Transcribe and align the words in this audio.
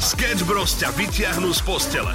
Sketch 0.00 0.42
Bros 0.48 0.76
ťa 0.80 0.90
vytiahnu 0.96 1.52
z 1.52 1.60
postele. 1.62 2.12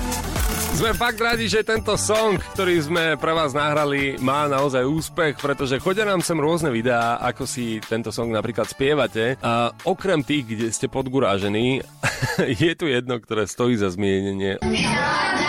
Sme 0.75 0.91
fakt 0.91 1.21
radi, 1.21 1.47
že 1.47 1.63
tento 1.63 1.95
song, 1.95 2.35
ktorý 2.57 2.75
sme 2.83 3.03
pre 3.15 3.31
vás 3.31 3.55
nahrali, 3.55 4.19
má 4.19 4.49
naozaj 4.49 4.83
úspech, 4.83 5.39
pretože 5.39 5.79
chodia 5.79 6.03
nám 6.03 6.19
sem 6.19 6.35
rôzne 6.35 6.67
videá, 6.73 7.15
ako 7.23 7.47
si 7.47 7.79
tento 7.79 8.11
song 8.11 8.33
napríklad 8.33 8.67
spievate. 8.67 9.39
A 9.39 9.71
okrem 9.87 10.19
tých, 10.25 10.43
kde 10.43 10.67
ste 10.73 10.91
podgurážení, 10.91 11.79
je 12.65 12.71
tu 12.75 12.91
jedno, 12.91 13.21
ktoré 13.21 13.47
stojí 13.47 13.79
za 13.79 13.87
zmienenie. 13.93 14.59
Hm? 14.59 15.44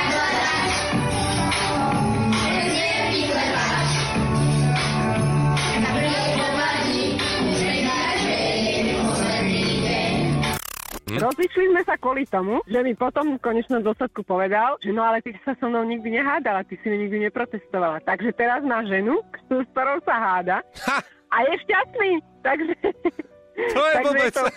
Rozišli 11.37 11.69
sme 11.69 11.85
sa 11.85 12.01
kvôli 12.01 12.25
tomu, 12.25 12.65
že 12.65 12.81
mi 12.81 12.97
potom 12.97 13.37
v 13.37 13.45
konečnom 13.45 13.85
dôsledku 13.85 14.25
povedal, 14.25 14.81
že 14.81 14.89
no 14.89 15.05
ale 15.05 15.21
ty 15.21 15.37
sa 15.45 15.53
so 15.61 15.69
mnou 15.69 15.85
nikdy 15.85 16.17
nehádala, 16.17 16.65
ty 16.65 16.81
si 16.81 16.89
mi 16.89 17.05
nikdy 17.05 17.29
neprotestovala. 17.29 18.01
Takže 18.09 18.33
teraz 18.33 18.65
má 18.65 18.81
ženu, 18.89 19.21
s 19.53 19.69
ktorou 19.77 20.01
sa 20.09 20.17
háda 20.17 20.65
ha! 20.89 21.05
a 21.05 21.37
je 21.45 21.53
šťastný. 21.61 22.11
Takže... 22.41 22.73
To 23.53 23.83
je 23.85 23.95
vôbec. 24.01 24.33
To 24.33 24.49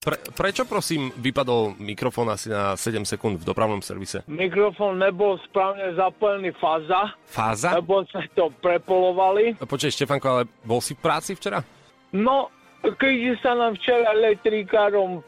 Pre, 0.00 0.16
prečo 0.32 0.64
prosím 0.64 1.12
vypadol 1.20 1.76
mikrofón 1.76 2.32
asi 2.32 2.48
na 2.48 2.72
7 2.72 3.04
sekúnd 3.04 3.36
v 3.36 3.44
dopravnom 3.44 3.84
servise? 3.84 4.24
Mikrofón 4.24 5.04
nebol 5.04 5.36
správne 5.52 5.92
zapojený 6.00 6.56
fáza. 6.56 7.12
Fáza? 7.28 7.76
Lebo 7.76 8.08
sa 8.08 8.24
to 8.32 8.48
prepolovali. 8.64 9.60
Počkej, 9.60 9.92
Štefanko, 9.92 10.26
ale 10.32 10.42
bol 10.64 10.80
si 10.80 10.96
v 10.96 11.04
práci 11.04 11.36
včera? 11.36 11.60
No, 12.16 12.48
keď 12.80 13.36
sa 13.44 13.52
nám 13.52 13.76
včera 13.76 14.16
elektrikárom 14.16 15.20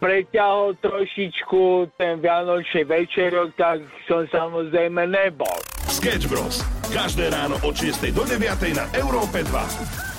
preťahol 0.00 0.76
trošičku 0.80 1.92
ten 1.96 2.20
vianočný 2.20 2.84
večerok, 2.84 3.56
tak 3.56 3.80
som 4.08 4.28
samozrejme 4.28 5.08
nebol. 5.08 5.56
Sketch 5.88 6.28
Bros. 6.28 6.64
Každé 6.92 7.32
ráno 7.32 7.56
od 7.64 7.74
6 7.76 8.12
do 8.12 8.24
9 8.24 8.42
na 8.76 8.84
Európe 8.96 9.44
2. 9.44 10.12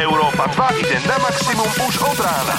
Európa 0.00 0.44
2 0.56 0.80
ide 0.80 0.96
na 1.04 1.16
maximum 1.20 1.70
už 1.84 1.94
od 2.00 2.18
rána. 2.20 2.56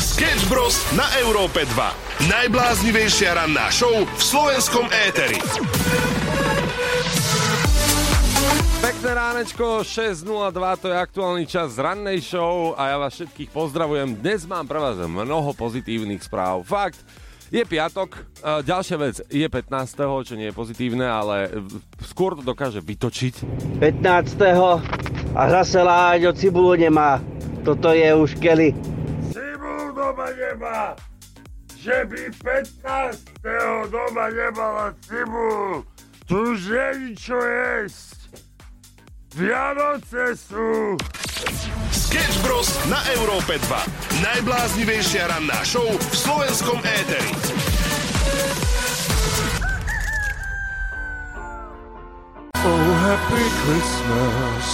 Sketch 0.00 0.48
Bros. 0.48 0.80
na 0.96 1.04
Európe 1.20 1.68
2. 1.68 2.30
Najbláznivejšia 2.32 3.36
ranná 3.36 3.68
show 3.68 3.92
v 3.92 4.22
slovenskom 4.22 4.88
éteri. 5.04 5.36
Pekné 9.04 9.20
ránečko, 9.20 9.84
6.02, 9.84 10.80
to 10.80 10.88
je 10.88 10.96
aktuálny 10.96 11.44
čas 11.44 11.76
z 11.76 11.84
rannej 11.84 12.24
show 12.24 12.72
a 12.72 12.88
ja 12.88 12.96
vás 12.96 13.12
všetkých 13.12 13.52
pozdravujem. 13.52 14.16
Dnes 14.16 14.48
mám 14.48 14.64
pre 14.64 14.80
vás 14.80 14.96
mnoho 14.96 15.52
pozitívnych 15.52 16.24
správ. 16.24 16.64
Fakt, 16.64 17.04
je 17.52 17.60
piatok, 17.68 18.16
ďalšia 18.64 18.96
vec, 18.96 19.20
je 19.28 19.44
15., 19.44 20.24
čo 20.24 20.40
nie 20.40 20.48
je 20.48 20.56
pozitívne, 20.56 21.04
ale 21.04 21.52
skôr 22.00 22.32
to 22.32 22.40
dokáže 22.40 22.80
vytočiť. 22.80 23.44
15. 23.76 24.40
a 25.36 25.42
zase 25.52 25.84
Láďo 25.84 26.32
cibulu 26.32 26.72
nemá. 26.72 27.20
Toto 27.60 27.92
je 27.92 28.08
už 28.08 28.40
keli. 28.40 28.72
Cibulu 29.36 29.92
doma 29.92 30.32
nemá. 30.32 30.96
Že 31.76 32.08
by 32.08 32.22
15. 32.40 33.20
doma 33.92 34.32
nemala 34.32 34.96
cibulu. 35.04 35.84
Tu 36.24 36.40
už 36.56 36.60
je 36.72 36.88
čo 37.20 37.36
jesť. 37.36 38.23
Vianoce 39.34 40.38
sú... 40.38 40.94
Sketch 41.90 42.38
Bros. 42.46 42.70
na 42.86 43.02
Európe 43.18 43.58
2. 43.58 44.22
Najbláznivejšia 44.22 45.26
ranná 45.26 45.58
show 45.66 45.82
v 45.82 46.14
slovenskom 46.14 46.78
éteri. 46.78 47.34
Oh, 52.62 52.90
happy 53.02 53.46
Christmas. 53.66 54.66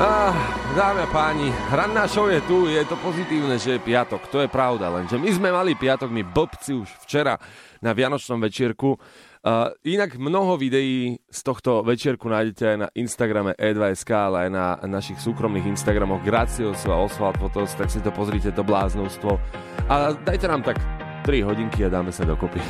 Ah, 0.00 0.32
dámy 0.72 1.04
a 1.04 1.08
páni, 1.12 1.52
ranná 1.68 2.08
show 2.08 2.32
je 2.32 2.40
tu, 2.48 2.72
je 2.72 2.80
to 2.88 2.96
pozitívne, 3.04 3.60
že 3.60 3.76
je 3.76 3.84
piatok, 3.84 4.32
to 4.32 4.40
je 4.40 4.48
pravda, 4.48 4.88
lenže 4.88 5.20
my 5.20 5.28
sme 5.28 5.52
mali 5.52 5.76
piatok, 5.76 6.08
my 6.08 6.24
blbci 6.24 6.72
už 6.72 6.88
včera 7.04 7.36
na 7.84 7.92
Vianočnom 7.92 8.40
večierku 8.40 8.96
Uh, 9.42 9.74
inak 9.82 10.14
mnoho 10.22 10.54
videí 10.54 11.18
z 11.26 11.40
tohto 11.42 11.82
večierku 11.82 12.30
nájdete 12.30 12.62
aj 12.62 12.76
na 12.78 12.88
Instagrame 12.94 13.58
E2SK, 13.58 14.10
ale 14.14 14.36
aj 14.46 14.50
na 14.54 14.66
našich 14.86 15.18
súkromných 15.18 15.66
Instagramoch 15.66 16.22
Gracios 16.22 16.86
a 16.86 16.94
Oswald 16.94 17.42
Fotos, 17.42 17.74
tak 17.74 17.90
si 17.90 17.98
to 17.98 18.14
pozrite, 18.14 18.54
to 18.54 18.62
bláznovstvo. 18.62 19.42
A 19.90 20.14
dajte 20.14 20.46
nám 20.46 20.62
tak 20.62 20.78
3 21.26 21.42
hodinky 21.42 21.82
a 21.82 21.90
dáme 21.90 22.14
sa 22.14 22.22
dokopy. 22.22 22.62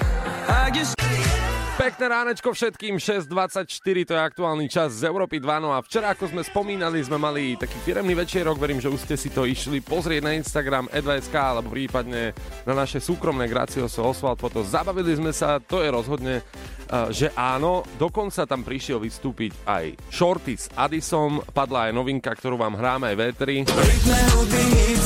Pekné 1.72 2.04
ránečko 2.04 2.52
všetkým, 2.52 3.00
6.24, 3.00 3.64
to 4.04 4.12
je 4.12 4.20
aktuálny 4.20 4.68
čas 4.68 4.92
z 4.92 5.08
Európy 5.08 5.40
2. 5.40 5.64
No 5.64 5.72
a 5.72 5.80
včera, 5.80 6.12
ako 6.12 6.28
sme 6.28 6.44
spomínali, 6.44 7.00
sme 7.00 7.16
mali 7.16 7.56
taký 7.56 7.80
firemný 7.80 8.12
večerok, 8.12 8.60
verím, 8.60 8.76
že 8.76 8.92
už 8.92 9.08
ste 9.08 9.16
si 9.16 9.32
to 9.32 9.48
išli 9.48 9.80
pozrieť 9.80 10.20
na 10.20 10.36
Instagram 10.36 10.92
e2sk, 10.92 11.32
alebo 11.32 11.72
prípadne 11.72 12.36
na 12.68 12.76
naše 12.76 13.00
súkromné 13.00 13.48
Gracioso 13.48 14.04
Oswald 14.04 14.36
Foto. 14.36 14.60
Zabavili 14.60 15.16
sme 15.16 15.32
sa, 15.32 15.64
to 15.64 15.80
je 15.80 15.88
rozhodne, 15.88 16.44
že 17.08 17.32
áno, 17.32 17.88
dokonca 17.96 18.44
tam 18.44 18.60
prišiel 18.68 19.00
vystúpiť 19.00 19.64
aj 19.64 19.96
Shorty 20.12 20.60
s 20.60 20.68
Addisom, 20.76 21.40
padla 21.56 21.88
aj 21.88 21.96
novinka, 21.96 22.36
ktorú 22.36 22.60
vám 22.60 22.76
hráme 22.76 23.10
aj 23.10 23.16
v 23.16 23.22
Eteri. 23.32 23.58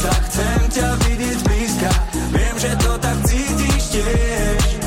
chcem 0.02 0.60
ťa 0.74 0.88
vidieť 0.98 1.38
blízka, 1.46 1.90
viem, 2.34 2.56
že 2.58 2.70
to 2.82 2.90
tak 2.98 3.18
cítiš 3.22 3.82
tiež. 3.94 4.85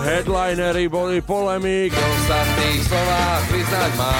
A 0.00 0.02
headlinery 0.02 0.88
boli 0.88 1.20
polemik. 1.20 1.92
Kto 1.92 2.08
sa 2.24 2.40
v 2.40 2.50
tých 2.56 2.88
slovách 2.88 3.42
priznať 3.52 3.92
má, 4.00 4.16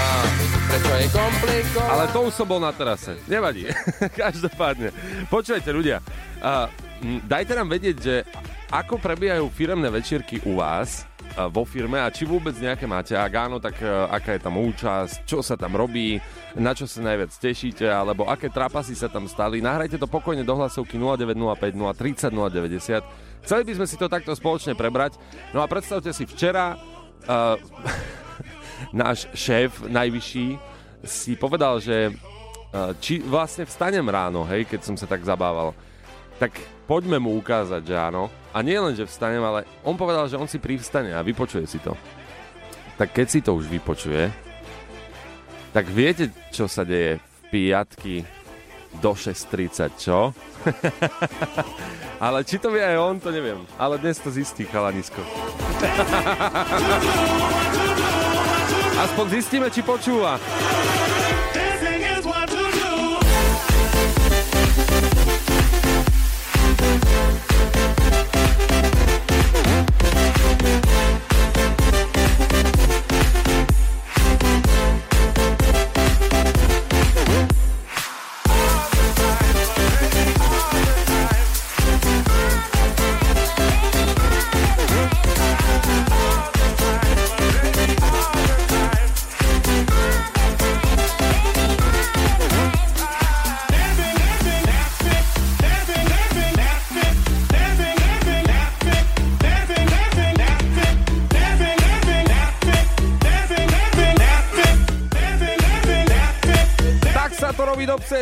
prečo 0.68 0.92
je 0.92 1.06
komplikované. 1.08 1.88
Ale 1.88 2.04
to 2.12 2.18
už 2.28 2.32
som 2.36 2.44
bol 2.44 2.60
na 2.60 2.68
terase. 2.68 3.16
Nevadí. 3.24 3.64
Každopádne. 4.20 4.92
Počujete 5.32 5.72
ľudia, 5.72 6.04
uh, 6.44 6.68
dajte 7.24 7.56
nám 7.56 7.72
vedieť, 7.72 7.96
že 7.96 8.28
ako 8.68 9.00
prebiehajú 9.00 9.48
firemné 9.48 9.88
večierky 9.88 10.44
u 10.44 10.60
vás, 10.60 11.08
vo 11.48 11.64
firme 11.64 11.97
a 12.02 12.12
či 12.12 12.28
vôbec 12.28 12.52
nejaké 12.60 12.84
máte. 12.84 13.14
Ak 13.16 13.32
áno, 13.32 13.56
tak 13.56 13.80
aká 13.86 14.36
je 14.36 14.42
tam 14.42 14.60
účasť, 14.60 15.24
čo 15.24 15.41
sa 15.41 15.56
tam 15.56 15.78
robí, 15.78 16.18
na 16.58 16.74
čo 16.74 16.84
sa 16.84 17.00
najviac 17.00 17.30
tešíte, 17.32 17.86
alebo 17.86 18.26
aké 18.28 18.50
trapasy 18.52 18.98
sa 18.98 19.08
tam 19.08 19.30
stali. 19.30 19.62
Nahrajte 19.62 19.97
to 19.97 20.10
pokojne 20.10 20.44
do 20.44 20.54
hlasovky 20.58 20.98
0905 20.98 21.72
030 21.72 22.36
090 22.36 23.29
Chceli 23.44 23.62
by 23.64 23.72
sme 23.80 23.86
si 23.88 23.96
to 23.96 24.12
takto 24.12 24.32
spoločne 24.36 24.76
prebrať. 24.76 25.16
No 25.56 25.64
a 25.64 25.70
predstavte 25.70 26.12
si, 26.12 26.28
včera 26.28 26.76
uh, 26.76 27.56
náš 29.00 29.28
šéf 29.32 29.88
najvyšší 29.88 30.46
si 31.04 31.32
povedal, 31.36 31.80
že 31.80 32.12
uh, 32.12 32.92
či 33.00 33.24
vlastne 33.24 33.64
vstanem 33.64 34.04
ráno, 34.04 34.44
hej, 34.44 34.68
keď 34.68 34.80
som 34.84 34.96
sa 34.96 35.08
tak 35.08 35.24
zabával. 35.24 35.72
Tak 36.36 36.56
poďme 36.88 37.20
mu 37.20 37.36
ukázať, 37.40 37.82
že 37.84 37.96
áno. 37.96 38.32
A 38.50 38.60
nie 38.64 38.76
len, 38.76 38.96
že 38.96 39.06
vstanem, 39.06 39.40
ale 39.40 39.68
on 39.86 39.94
povedal, 39.94 40.26
že 40.26 40.40
on 40.40 40.48
si 40.50 40.58
privstane 40.58 41.14
a 41.14 41.24
vypočuje 41.24 41.64
si 41.68 41.78
to. 41.78 41.94
Tak 42.98 43.16
keď 43.16 43.26
si 43.28 43.40
to 43.40 43.56
už 43.56 43.70
vypočuje, 43.70 44.28
tak 45.70 45.86
viete, 45.86 46.34
čo 46.50 46.66
sa 46.66 46.82
deje 46.82 47.22
v 47.22 47.38
piatky 47.48 48.26
do 48.98 49.14
6.30, 49.14 49.94
čo? 49.94 50.34
Ale 52.24 52.42
či 52.44 52.58
to 52.58 52.74
vie 52.74 52.82
aj 52.82 52.96
on, 52.98 53.16
to 53.22 53.30
neviem. 53.30 53.62
Ale 53.78 53.96
dnes 53.96 54.18
to 54.18 54.34
zistí 54.34 54.66
chalanisko. 54.66 55.22
Aspoň 59.00 59.26
zistíme, 59.32 59.72
či 59.72 59.80
počúva. 59.80 60.36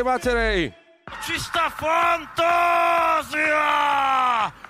materei. 0.09 0.73
Čistá 1.25 1.69
fantázia! 1.77 3.69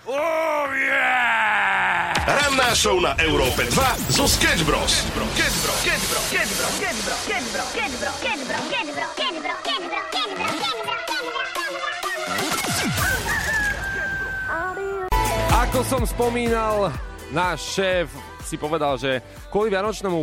Oh 0.06 0.66
yeah! 0.74 2.14
Ranná 2.26 2.74
show 2.74 2.98
na 2.98 3.14
Európe 3.22 3.66
2 3.70 4.14
zo 4.18 4.26
Sketch 4.26 4.66
Bros. 4.66 5.06
Ako 15.58 15.80
som 15.86 16.02
spomínal, 16.06 16.90
náš 17.30 17.78
šéf 17.78 18.10
si 18.42 18.56
povedal, 18.56 18.96
že 18.96 19.20
kvôli 19.52 19.68
vianočnému 19.70 20.20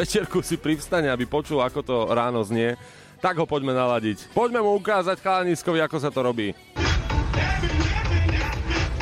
večerku 0.00 0.40
si 0.40 0.56
privstane, 0.56 1.10
aby 1.10 1.26
počul, 1.26 1.60
ako 1.60 1.80
to 1.82 1.96
ráno 2.14 2.46
znie. 2.46 2.78
Tak 3.26 3.42
ho 3.42 3.46
poďme 3.50 3.74
naladiť. 3.74 4.30
Poďme 4.30 4.62
mu 4.62 4.78
ukázať 4.78 5.18
chalaniskovi, 5.18 5.82
ako 5.82 5.98
sa 5.98 6.14
to 6.14 6.22
robí. 6.22 6.54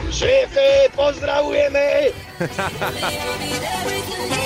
Šéfe, 0.09 0.89
pozdravujeme! 0.97 2.09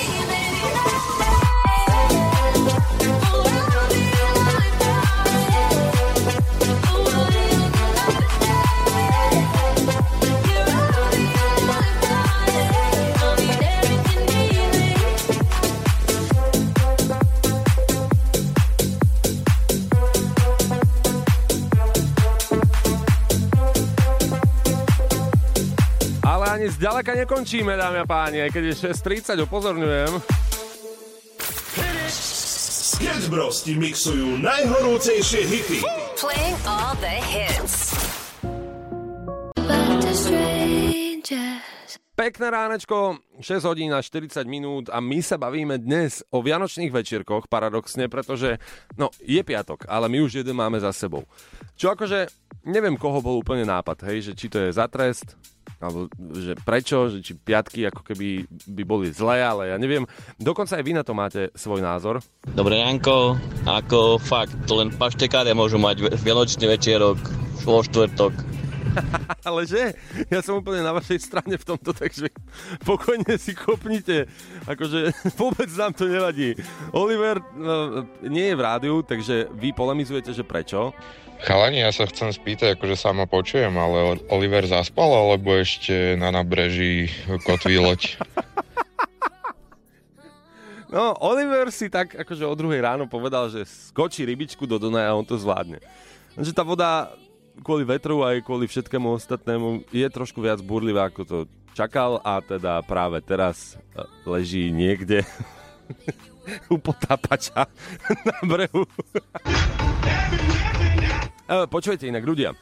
zďaleka 26.78 27.12
nekončíme, 27.26 27.75
dámy 27.75 27.98
a 27.98 28.06
páni, 28.06 28.38
aj 28.46 28.50
keď 28.54 28.62
je 28.70 28.75
6.30, 28.94 29.42
upozorňujem. 29.50 30.12
Sketch 32.98 33.26
Bros 33.30 33.66
ti 33.66 33.75
mixujú 33.75 34.38
najhorúcejšie 34.38 35.42
hity. 35.42 35.78
Playing 36.14 36.58
all 36.66 36.94
the 37.02 37.19
hits. 37.19 37.98
Pekné 42.19 42.50
ránečko, 42.50 43.22
6 43.38 43.62
hodín 43.62 43.94
a 43.94 44.02
40 44.02 44.42
minút 44.50 44.90
a 44.90 44.98
my 44.98 45.22
sa 45.22 45.38
bavíme 45.38 45.78
dnes 45.78 46.26
o 46.34 46.42
vianočných 46.42 46.90
večierkoch, 46.90 47.46
paradoxne, 47.46 48.10
pretože, 48.10 48.58
no, 48.98 49.14
je 49.22 49.38
piatok, 49.38 49.86
ale 49.86 50.10
my 50.10 50.26
už 50.26 50.42
jeden 50.42 50.58
máme 50.58 50.82
za 50.82 50.90
sebou. 50.90 51.31
Čo 51.78 51.94
akože, 51.94 52.26
neviem, 52.66 52.98
koho 52.98 53.22
bol 53.22 53.38
úplne 53.38 53.62
nápad, 53.62 54.02
hej, 54.10 54.31
že 54.31 54.32
či 54.34 54.50
to 54.50 54.58
je 54.66 54.74
za 54.74 54.90
trest, 54.90 55.38
alebo 55.78 56.10
že 56.34 56.58
prečo, 56.58 57.06
že 57.10 57.22
či 57.22 57.32
piatky 57.38 57.86
ako 57.86 58.02
keby 58.02 58.50
by 58.66 58.82
boli 58.82 59.14
zlé, 59.14 59.42
ale 59.42 59.70
ja 59.70 59.76
neviem. 59.78 60.04
Dokonca 60.36 60.78
aj 60.78 60.84
vy 60.84 60.92
na 60.94 61.06
to 61.06 61.14
máte 61.14 61.54
svoj 61.54 61.80
názor. 61.82 62.19
Dobré 62.42 62.82
ránko, 62.82 63.38
ako 63.62 64.19
fakt, 64.19 64.54
to 64.66 64.82
len 64.82 64.90
paštekáre 64.90 65.54
môžu 65.54 65.78
mať 65.78 66.10
vianočný 66.19 66.66
večerok 66.66 67.19
vo 67.62 67.82
štvrtok. 67.86 68.57
Ale 69.48 69.64
že? 69.64 69.94
Ja 70.28 70.40
som 70.42 70.60
úplne 70.60 70.82
na 70.82 70.92
vašej 70.94 71.18
strane 71.22 71.54
v 71.56 71.64
tomto, 71.64 71.94
takže 71.94 72.30
pokojne 72.82 73.38
si 73.38 73.54
kopnite. 73.54 74.26
Akože 74.66 75.14
vôbec 75.40 75.70
nám 75.74 75.92
to 75.94 76.06
nevadí. 76.06 76.54
Oliver 76.92 77.40
no, 77.54 78.04
nie 78.24 78.52
je 78.52 78.58
v 78.58 78.64
rádiu, 78.64 78.96
takže 79.02 79.50
vy 79.54 79.74
polemizujete, 79.74 80.32
že 80.34 80.44
prečo? 80.46 80.92
Chalani, 81.38 81.86
ja 81.86 81.94
sa 81.94 82.02
chcem 82.10 82.34
spýtať, 82.34 82.74
akože 82.74 82.98
sama 82.98 83.22
počujem, 83.30 83.70
ale 83.78 84.18
Oliver 84.26 84.66
zaspal, 84.66 85.06
alebo 85.06 85.54
ešte 85.54 86.18
na 86.18 86.34
nabreží 86.34 87.06
kotví 87.46 87.78
loď? 87.78 88.18
No, 90.88 91.12
Oliver 91.20 91.68
si 91.68 91.92
tak 91.92 92.16
akože 92.16 92.48
o 92.48 92.56
druhej 92.56 92.80
ráno 92.80 93.04
povedal, 93.04 93.52
že 93.52 93.68
skočí 93.68 94.24
rybičku 94.24 94.64
do 94.64 94.80
Dunaja 94.80 95.12
a 95.12 95.18
on 95.20 95.24
to 95.24 95.36
zvládne. 95.36 95.84
Lenže 96.32 96.56
tá 96.56 96.64
voda 96.64 97.12
kvôli 97.62 97.84
vetru 97.84 98.22
aj 98.22 98.44
kvôli 98.44 98.66
všetkému 98.70 99.08
ostatnému 99.19 99.88
je 99.90 100.06
trošku 100.08 100.43
viac 100.43 100.62
burlivá, 100.62 101.10
ako 101.10 101.22
to 101.25 101.38
čakal 101.75 102.19
a 102.26 102.43
teda 102.43 102.82
práve 102.82 103.22
teraz 103.22 103.78
e, 103.94 104.02
leží 104.26 104.75
niekde 104.75 105.22
u 106.72 106.76
potápača 106.78 107.70
na 108.26 108.38
brehu. 108.43 108.82
E, 111.49 111.64
Počujete 111.64 112.05
inak, 112.05 112.28
ľudia. 112.28 112.52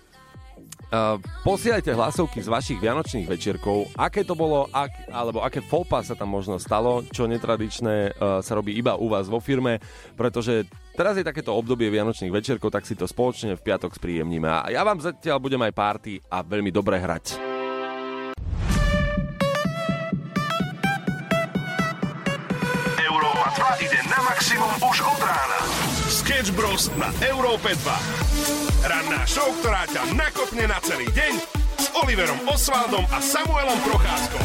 Uh, 0.86 1.18
posielajte 1.42 1.90
hlasovky 1.98 2.38
z 2.38 2.46
vašich 2.46 2.78
vianočných 2.78 3.26
večierkov, 3.26 3.90
aké 3.98 4.22
to 4.22 4.38
bolo, 4.38 4.70
ak, 4.70 5.10
alebo 5.10 5.42
aké 5.42 5.58
fopa 5.58 5.98
sa 6.06 6.14
tam 6.14 6.30
možno 6.30 6.62
stalo, 6.62 7.02
čo 7.10 7.26
netradičné 7.26 8.14
uh, 8.14 8.38
sa 8.38 8.54
robí 8.54 8.70
iba 8.70 8.94
u 8.94 9.10
vás 9.10 9.26
vo 9.26 9.42
firme, 9.42 9.82
pretože 10.14 10.62
teraz 10.94 11.18
je 11.18 11.26
takéto 11.26 11.50
obdobie 11.58 11.90
vianočných 11.90 12.30
večierkov, 12.30 12.70
tak 12.70 12.86
si 12.86 12.94
to 12.94 13.10
spoločne 13.10 13.58
v 13.58 13.64
piatok 13.66 13.98
spríjemníme. 13.98 14.46
A 14.46 14.70
ja 14.70 14.86
vám 14.86 15.02
zatiaľ 15.02 15.42
budem 15.42 15.58
aj 15.66 15.74
party 15.74 16.22
a 16.30 16.46
veľmi 16.46 16.70
dobre 16.70 17.02
hrať. 17.02 17.34
Európa 23.02 23.46
2 23.82 23.90
ide 23.90 24.00
na 24.06 24.22
maximum 24.22 24.70
už 24.86 25.02
od 25.02 25.18
rána. 25.18 25.55
Sketch 26.26 26.58
Bros. 26.58 26.90
na 26.98 27.06
Európe 27.22 27.70
2. 27.70 28.82
Ranná 28.82 29.22
show, 29.30 29.46
ktorá 29.62 29.86
ťa 29.86 30.10
nakopne 30.18 30.66
na 30.66 30.82
celý 30.82 31.06
deň 31.14 31.38
s 31.78 31.86
Oliverom 32.02 32.50
Osvaldom 32.50 33.06
a 33.14 33.22
Samuelom 33.22 33.78
Procházkom. 33.86 34.42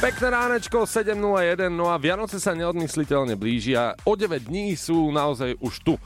Pekné 0.00 0.26
ránečko, 0.32 0.88
7.01, 0.88 1.68
no 1.68 1.92
a 1.92 2.00
Vianoce 2.00 2.40
sa 2.40 2.56
neodmysliteľne 2.56 3.36
blížia. 3.36 3.92
O 4.08 4.16
9 4.16 4.48
dní 4.48 4.72
sú 4.72 5.12
naozaj 5.12 5.60
už 5.60 5.84
tu. 5.84 6.00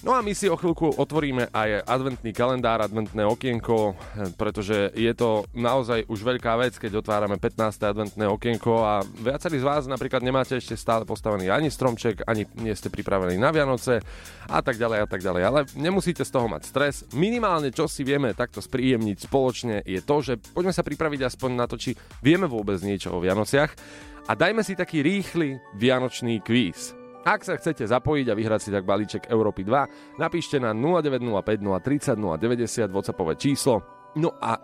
No 0.00 0.16
a 0.16 0.24
my 0.24 0.32
si 0.32 0.48
o 0.48 0.56
chvíľku 0.56 0.96
otvoríme 0.96 1.52
aj 1.52 1.84
adventný 1.84 2.32
kalendár, 2.32 2.80
adventné 2.80 3.20
okienko, 3.28 3.92
pretože 4.40 4.96
je 4.96 5.12
to 5.12 5.44
naozaj 5.52 6.08
už 6.08 6.24
veľká 6.24 6.56
vec, 6.56 6.80
keď 6.80 7.04
otvárame 7.04 7.36
15. 7.36 7.76
adventné 7.84 8.24
okienko 8.24 8.80
a 8.80 9.04
viacerí 9.04 9.60
z 9.60 9.68
vás 9.68 9.84
napríklad 9.84 10.24
nemáte 10.24 10.56
ešte 10.56 10.72
stále 10.72 11.04
postavený 11.04 11.52
ani 11.52 11.68
stromček, 11.68 12.24
ani 12.24 12.48
nie 12.64 12.72
ste 12.72 12.88
pripravení 12.88 13.36
na 13.36 13.52
Vianoce 13.52 14.00
a 14.48 14.64
tak 14.64 14.80
ďalej 14.80 15.04
a 15.04 15.06
tak 15.06 15.20
ďalej. 15.20 15.42
Ale 15.44 15.60
nemusíte 15.76 16.24
z 16.24 16.32
toho 16.32 16.48
mať 16.48 16.64
stres. 16.64 17.04
Minimálne, 17.12 17.68
čo 17.68 17.84
si 17.84 18.00
vieme 18.00 18.32
takto 18.32 18.64
spríjemniť 18.64 19.28
spoločne 19.28 19.84
je 19.84 20.00
to, 20.00 20.16
že 20.24 20.40
poďme 20.40 20.72
sa 20.72 20.80
pripraviť 20.80 21.28
aspoň 21.28 21.50
na 21.52 21.68
to, 21.68 21.76
či 21.76 21.92
vieme 22.24 22.48
vôbec 22.48 22.80
niečo 22.80 23.12
o 23.12 23.20
Vianociach 23.20 23.76
a 24.24 24.32
dajme 24.32 24.64
si 24.64 24.80
taký 24.80 25.04
rýchly 25.04 25.60
vianočný 25.76 26.40
kvíz. 26.40 26.99
Ak 27.20 27.44
sa 27.44 27.60
chcete 27.60 27.84
zapojiť 27.84 28.32
a 28.32 28.38
vyhrať 28.38 28.60
si 28.64 28.70
tak 28.72 28.88
balíček 28.88 29.28
Európy 29.28 29.60
2, 29.60 30.16
napíšte 30.16 30.56
na 30.56 30.72
0905 30.72 31.60
030 31.60 32.16
090 32.16 32.88
WhatsAppové 32.88 33.36
číslo. 33.36 33.84
No 34.16 34.32
a 34.40 34.56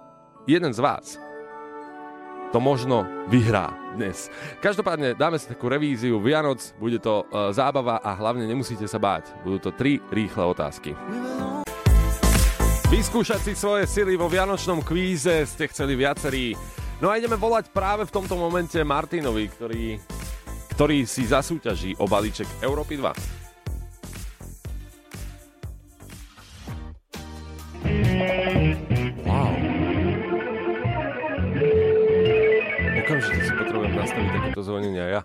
jeden 0.49 0.73
z 0.73 0.81
vás 0.81 1.21
to 2.57 2.59
možno 2.63 3.05
vyhrá 3.29 3.77
dnes. 3.93 4.33
Každopádne 4.65 5.13
dáme 5.13 5.37
si 5.37 5.53
takú 5.53 5.69
revíziu 5.69 6.17
Vianoc, 6.17 6.73
bude 6.81 6.97
to 6.97 7.29
e, 7.29 7.53
zábava 7.53 8.01
a 8.01 8.17
hlavne 8.17 8.49
nemusíte 8.49 8.89
sa 8.89 8.97
báť. 8.97 9.37
Budú 9.45 9.69
to 9.69 9.71
tri 9.77 10.01
rýchle 10.09 10.57
otázky. 10.57 10.97
Vyskúšať 12.89 13.41
si 13.43 13.53
svoje 13.53 13.85
sily 13.85 14.17
vo 14.17 14.33
Vianočnom 14.33 14.81
kvíze 14.81 15.45
ste 15.45 15.69
chceli 15.69 15.93
viacerí. 15.99 16.57
No 17.05 17.13
a 17.13 17.21
ideme 17.21 17.37
volať 17.37 17.69
práve 17.69 18.09
v 18.09 18.15
tomto 18.15 18.41
momente 18.41 18.81
Martinovi, 18.81 19.45
ktorý 19.53 20.01
ktorý 20.77 21.09
si 21.09 21.25
zasúťaží 21.25 21.97
o 21.97 22.05
balíček 22.05 22.45
Európy 22.61 23.01
2. 23.01 23.09
Wow. 29.25 29.57
Okamžite 33.01 33.41
si 33.41 33.53
potrebujem 33.57 33.93
nastaviť 33.97 34.31
takéto 34.37 34.61
zvonenie 34.61 35.01
aj 35.01 35.13
ja. 35.17 35.23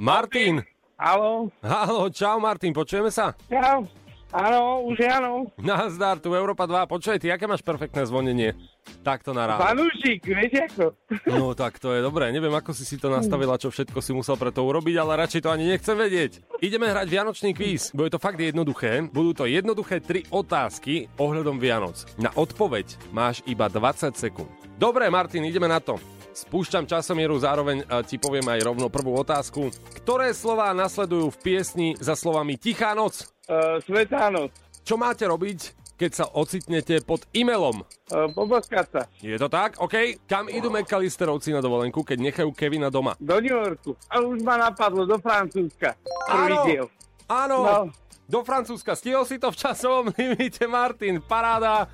Martin! 0.00 0.64
Halo, 0.96 1.52
Halo, 1.60 2.08
čau 2.08 2.40
Martin, 2.40 2.72
počujeme 2.72 3.12
sa? 3.12 3.36
čau. 3.52 3.84
Áno, 4.34 4.90
už 4.90 4.98
áno. 5.06 5.46
Nazdar, 5.62 6.18
tu 6.18 6.34
Európa 6.34 6.66
2. 6.66 6.90
Počuj, 6.90 7.22
ty, 7.22 7.30
aké 7.30 7.46
máš 7.46 7.62
perfektné 7.62 8.02
zvonenie? 8.02 8.58
Takto 9.06 9.30
na 9.30 9.46
ráno. 9.46 9.62
Fanúšik, 9.62 10.26
vieš 10.26 10.74
ako? 10.74 10.84
No 11.30 11.54
tak 11.54 11.78
to 11.78 11.94
je 11.94 12.02
dobré. 12.02 12.34
Neviem, 12.34 12.50
ako 12.50 12.74
si 12.74 12.82
si 12.82 12.98
to 12.98 13.06
nastavila, 13.14 13.54
čo 13.54 13.70
všetko 13.70 14.02
si 14.02 14.10
musel 14.10 14.34
pre 14.34 14.50
to 14.50 14.66
urobiť, 14.66 14.98
ale 14.98 15.22
radšej 15.22 15.40
to 15.46 15.54
ani 15.54 15.70
nechcem 15.70 15.94
vedieť. 15.94 16.42
Ideme 16.58 16.90
hrať 16.90 17.06
Vianočný 17.06 17.54
kvíz. 17.54 17.94
Bude 17.94 18.10
to 18.10 18.18
fakt 18.18 18.42
jednoduché. 18.42 19.06
Budú 19.06 19.38
to 19.38 19.44
jednoduché 19.46 20.02
tri 20.02 20.26
otázky 20.34 21.06
ohľadom 21.14 21.62
Vianoc. 21.62 22.02
Na 22.18 22.34
odpoveď 22.34 23.14
máš 23.14 23.38
iba 23.46 23.70
20 23.70 24.18
sekúnd. 24.18 24.50
Dobre, 24.74 25.06
Martin, 25.14 25.46
ideme 25.46 25.70
na 25.70 25.78
to. 25.78 25.94
Spúšťam 26.34 26.82
časomieru, 26.84 27.38
zároveň 27.38 27.80
e, 27.80 28.02
ti 28.02 28.18
poviem 28.18 28.42
aj 28.44 28.66
rovno 28.66 28.90
prvú 28.90 29.14
otázku. 29.14 29.70
Ktoré 30.02 30.34
slová 30.34 30.74
nasledujú 30.74 31.30
v 31.30 31.38
piesni 31.38 31.88
za 31.96 32.18
slovami 32.18 32.58
Tichá 32.58 32.90
noc? 32.92 33.30
Uh, 33.46 33.78
Svetá 33.86 34.34
noc. 34.34 34.50
Čo 34.82 34.98
máte 34.98 35.22
robiť, 35.24 35.70
keď 35.94 36.10
sa 36.10 36.24
ocitnete 36.26 36.98
pod 37.00 37.22
e-mailom? 37.30 37.86
Uh, 38.10 38.26
poboskať 38.34 38.86
sa. 38.90 39.02
Je 39.22 39.38
to 39.38 39.46
tak? 39.46 39.78
OK. 39.78 40.18
Kam 40.26 40.50
idú 40.50 40.68
McAllisterovci 40.68 41.54
na 41.54 41.62
dovolenku, 41.62 42.02
keď 42.02 42.18
nechajú 42.20 42.50
Kevina 42.50 42.90
doma? 42.90 43.14
Do 43.16 43.38
New 43.38 43.54
Yorku. 43.54 43.94
A 44.10 44.18
už 44.18 44.42
ma 44.42 44.58
napadlo, 44.58 45.06
do 45.06 45.14
Francúzska. 45.16 45.94
Prvý 46.26 46.50
Áno. 46.50 46.64
diel. 46.66 46.86
Áno, 47.24 47.56
No. 47.62 47.78
do 48.26 48.40
Francúzska. 48.42 48.98
Stihol 48.98 49.22
si 49.22 49.38
to 49.38 49.48
v 49.48 49.56
časovom 49.56 50.10
limite, 50.18 50.66
Martin. 50.66 51.22
Paráda. 51.22 51.86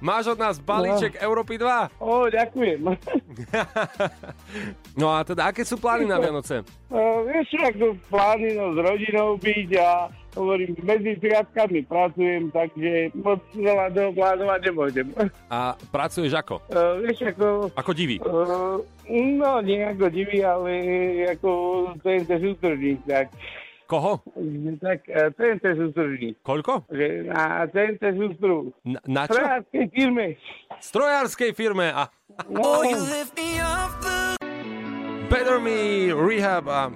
Máš 0.00 0.34
od 0.34 0.38
nás 0.38 0.56
balíček 0.58 1.18
Európy 1.22 1.58
2. 1.58 2.00
Ó, 2.02 2.26
ďakujem. 2.26 2.80
No 4.96 5.12
a 5.12 5.20
teda, 5.28 5.52
aké 5.52 5.60
sú 5.60 5.76
plány 5.76 6.08
na 6.08 6.16
Vianoce? 6.16 6.64
Uh, 6.88 7.20
vieš, 7.28 7.52
ako 7.60 8.00
plány 8.08 8.56
no, 8.56 8.72
s 8.72 8.78
rodinou 8.80 9.36
byť 9.36 9.70
a 9.76 10.08
hovorím, 10.32 10.72
medzi 10.80 11.20
sviatkami 11.20 11.84
pracujem, 11.84 12.48
takže 12.48 13.12
moc 13.12 13.44
veľa 13.52 13.92
toho 13.92 14.10
plánovať 14.16 14.60
nemôžem. 14.72 15.06
A 15.52 15.76
pracuješ 15.92 16.32
ako? 16.32 16.64
Uh, 16.72 16.96
vieš, 17.04 17.28
ako... 17.28 17.68
Ako 17.76 17.92
divý. 17.92 18.16
Uh, 18.24 18.80
no, 19.12 19.60
nie 19.60 19.84
ako 19.84 20.08
divý, 20.08 20.40
ale 20.40 20.72
ako 21.36 21.50
TNT 22.00 22.30
sútržník, 22.40 23.04
tak. 23.04 23.28
Koho? 23.86 24.18
Tak, 24.82 25.06
uh, 25.06 25.30
TNT 25.38 25.64
sútržník. 25.78 26.34
Koľko? 26.42 26.90
Že 26.90 27.30
na 27.30 27.70
TNT 27.70 28.02
sústruh. 28.18 28.74
Na, 28.82 28.98
na 29.06 29.22
čo? 29.30 29.38
Strojárskej 29.38 29.86
firme. 29.94 30.26
Strojárskej 30.82 31.50
firme. 31.54 31.86
A... 31.94 32.10
No. 32.50 32.82
Better 35.26 35.58
Me, 35.62 36.10
Rehab 36.10 36.66
a 36.66 36.90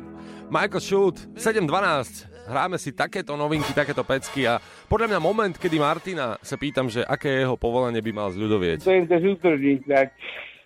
Michael 0.50 0.82
Schult, 0.82 1.18
7.12. 1.38 2.26
Hráme 2.50 2.82
si 2.82 2.90
takéto 2.90 3.38
novinky, 3.38 3.70
takéto 3.70 4.02
pecky 4.02 4.42
a 4.42 4.58
podľa 4.90 5.14
mňa 5.14 5.20
moment, 5.22 5.54
kedy 5.54 5.78
Martina 5.78 6.34
sa 6.42 6.58
pýtam, 6.58 6.90
že 6.90 7.06
aké 7.06 7.46
jeho 7.46 7.54
povolanie 7.54 8.02
by 8.02 8.10
mal 8.10 8.28
zľudovieť. 8.34 8.82
TNT 8.82 9.12
sútržník, 9.22 9.86
tak. 9.86 10.10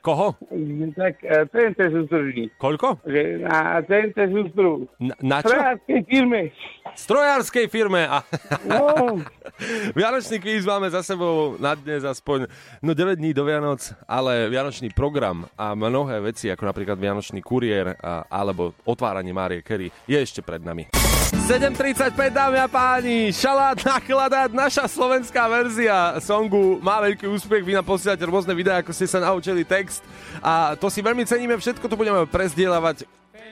Koho? 0.05 0.37
Tak, 1.01 1.15
uh, 1.25 1.49
TNT 1.49 1.81
sútržník. 1.89 2.53
Koľko? 2.61 3.01
Že 3.09 3.41
na 3.41 3.81
TNT 3.81 4.19
sústruh. 4.37 4.85
Na, 5.01 5.17
na 5.25 5.37
čo? 5.41 5.49
Strojárskej 5.49 6.01
firme. 6.05 6.41
Strojárskej 6.93 7.67
firme. 7.73 8.05
A... 8.05 8.21
No. 8.69 9.17
Vianočný 9.97 10.45
kvíz 10.45 10.69
máme 10.69 10.93
za 10.93 11.01
sebou 11.01 11.57
na 11.57 11.73
dnes 11.73 12.05
aspoň 12.05 12.53
no 12.85 12.93
9 12.93 13.17
dní 13.17 13.33
do 13.33 13.49
Vianoc, 13.49 13.81
ale 14.05 14.53
Vianočný 14.53 14.93
program 14.93 15.49
a 15.57 15.73
mnohé 15.73 16.21
veci, 16.21 16.53
ako 16.53 16.69
napríklad 16.69 17.01
Vianočný 17.01 17.41
kuriér 17.41 17.97
a, 17.97 18.29
alebo 18.29 18.77
otváranie 18.85 19.33
Márie 19.33 19.65
Kerry 19.65 19.89
je 20.05 20.21
ešte 20.21 20.45
pred 20.45 20.61
nami. 20.61 21.14
7.35, 21.43 22.15
dámy 22.31 22.63
a 22.63 22.71
páni, 22.71 23.35
šalát 23.35 23.75
nakladať, 23.75 24.55
naša 24.55 24.87
slovenská 24.87 25.51
verzia 25.51 26.15
songu 26.23 26.79
má 26.79 27.03
veľký 27.03 27.27
úspech, 27.27 27.67
vy 27.67 27.75
nám 27.75 27.83
posielate 27.83 28.23
rôzne 28.23 28.55
videá, 28.55 28.79
ako 28.79 28.95
ste 28.95 29.11
sa 29.11 29.19
naučili 29.19 29.67
text 29.67 30.07
a 30.39 30.79
to 30.79 30.87
si 30.87 31.03
veľmi 31.03 31.27
ceníme, 31.27 31.59
všetko 31.59 31.91
tu 31.91 31.99
budeme 31.99 32.23
prezdielavať. 32.31 33.09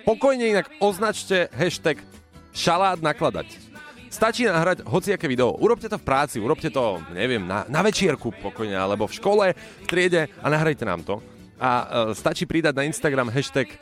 Pokojne 0.07 0.55
inak 0.55 0.71
označte 0.79 1.51
hashtag 1.51 1.99
šalát 2.55 3.03
nakladať. 3.03 3.51
Stačí 4.13 4.45
nahrať 4.45 4.85
hociaké 4.85 5.25
video. 5.25 5.57
Urobte 5.57 5.89
to 5.89 5.97
v 5.97 6.05
práci, 6.05 6.37
urobte 6.37 6.69
to, 6.69 7.01
neviem, 7.17 7.43
na, 7.43 7.65
na 7.65 7.81
večierku 7.81 8.29
pokojne, 8.45 8.77
alebo 8.77 9.09
v 9.09 9.17
škole, 9.17 9.47
v 9.57 9.87
triede 9.89 10.29
a 10.39 10.47
nahrajte 10.53 10.85
nám 10.85 11.01
to. 11.01 11.25
A 11.57 11.71
e, 11.71 11.85
stačí 12.13 12.45
pridať 12.45 12.77
na 12.77 12.85
Instagram 12.85 13.33
hashtag 13.33 13.73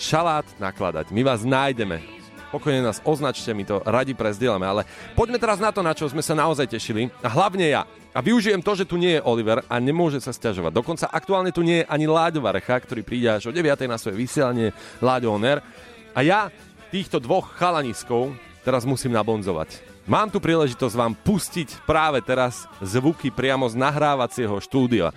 šalát 0.00 0.48
nakladať. 0.56 1.12
My 1.12 1.20
vás 1.20 1.44
nájdeme. 1.44 2.23
Pokojne 2.54 2.86
nás 2.86 3.02
označte, 3.02 3.50
my 3.50 3.66
to 3.66 3.82
radi 3.82 4.14
prezdielame, 4.14 4.62
ale 4.62 4.86
poďme 5.18 5.42
teraz 5.42 5.58
na 5.58 5.74
to, 5.74 5.82
na 5.82 5.90
čo 5.90 6.06
sme 6.06 6.22
sa 6.22 6.38
naozaj 6.38 6.70
tešili. 6.70 7.10
A 7.18 7.26
hlavne 7.26 7.66
ja. 7.66 7.82
A 8.14 8.22
využijem 8.22 8.62
to, 8.62 8.78
že 8.78 8.86
tu 8.86 8.94
nie 8.94 9.18
je 9.18 9.24
Oliver 9.26 9.66
a 9.66 9.74
nemôže 9.82 10.22
sa 10.22 10.30
stiažovať. 10.30 10.70
Dokonca 10.70 11.10
aktuálne 11.10 11.50
tu 11.50 11.66
nie 11.66 11.82
je 11.82 11.90
ani 11.90 12.06
Láďo 12.06 12.38
Varecha, 12.46 12.78
ktorý 12.78 13.02
príde 13.02 13.26
až 13.26 13.50
o 13.50 13.52
9. 13.52 13.90
na 13.90 13.98
svoje 13.98 14.22
vysielanie 14.22 14.70
Láďo 15.02 15.34
Oner. 15.34 15.66
A 16.14 16.22
ja 16.22 16.46
týchto 16.94 17.18
dvoch 17.18 17.58
chalaniskov 17.58 18.38
teraz 18.62 18.86
musím 18.86 19.18
nabonzovať. 19.18 19.82
Mám 20.06 20.30
tu 20.30 20.38
príležitosť 20.38 20.94
vám 20.94 21.18
pustiť 21.18 21.82
práve 21.82 22.22
teraz 22.22 22.70
zvuky 22.78 23.34
priamo 23.34 23.66
z 23.66 23.74
nahrávacieho 23.74 24.62
štúdia. 24.62 25.10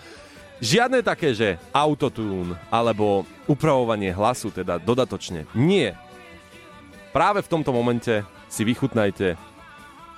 Žiadne 0.58 1.06
také, 1.06 1.38
že 1.38 1.62
autotune 1.70 2.58
alebo 2.74 3.29
upravovanie 3.46 4.10
hlasu, 4.10 4.50
teda 4.50 4.82
dodatočne. 4.82 5.46
Nie. 5.53 6.07
Práve 7.18 7.42
v 7.42 7.50
tomto 7.50 7.74
momente 7.74 8.22
si 8.46 8.62
vychutnajte, 8.62 9.34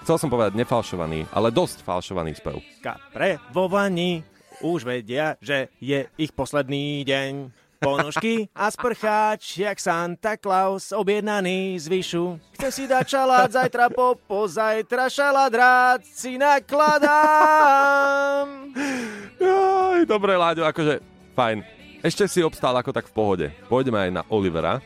chcel 0.03 0.17
som 0.19 0.27
povedať 0.27 0.59
nefalšovaný, 0.59 1.31
ale 1.31 1.47
dosť 1.47 1.87
falšovaný 1.87 2.35
spev. 2.35 2.59
Kapre 2.83 3.39
vo 3.55 3.71
vani 3.71 4.19
už 4.59 4.83
vedia, 4.83 5.39
že 5.39 5.71
je 5.79 6.11
ich 6.19 6.35
posledný 6.35 7.07
deň. 7.07 7.55
Ponožky 7.79 8.51
a 8.51 8.67
sprcháč, 8.67 9.63
jak 9.63 9.79
Santa 9.79 10.35
Claus, 10.35 10.91
objednaný 10.91 11.79
z 11.79 11.87
vyšu. 11.87 12.35
Chce 12.59 12.67
si 12.67 12.83
dať 12.83 13.07
šalát, 13.07 13.47
zajtra 13.47 13.87
popo, 13.87 14.51
zajtra 14.51 15.07
šalát 15.07 15.55
rád 15.55 16.03
si 16.03 16.35
nakladám. 16.35 17.15
Jaj, 19.39 20.03
dobre, 20.03 20.35
Láďo, 20.35 20.67
akože 20.67 20.99
fajn. 21.31 21.63
Ešte 22.03 22.27
si 22.27 22.43
obstál 22.43 22.75
ako 22.75 22.91
tak 22.91 23.07
v 23.07 23.15
pohode. 23.15 23.47
Pôjdeme 23.71 24.03
aj 24.03 24.11
na 24.11 24.27
Olivera 24.27 24.83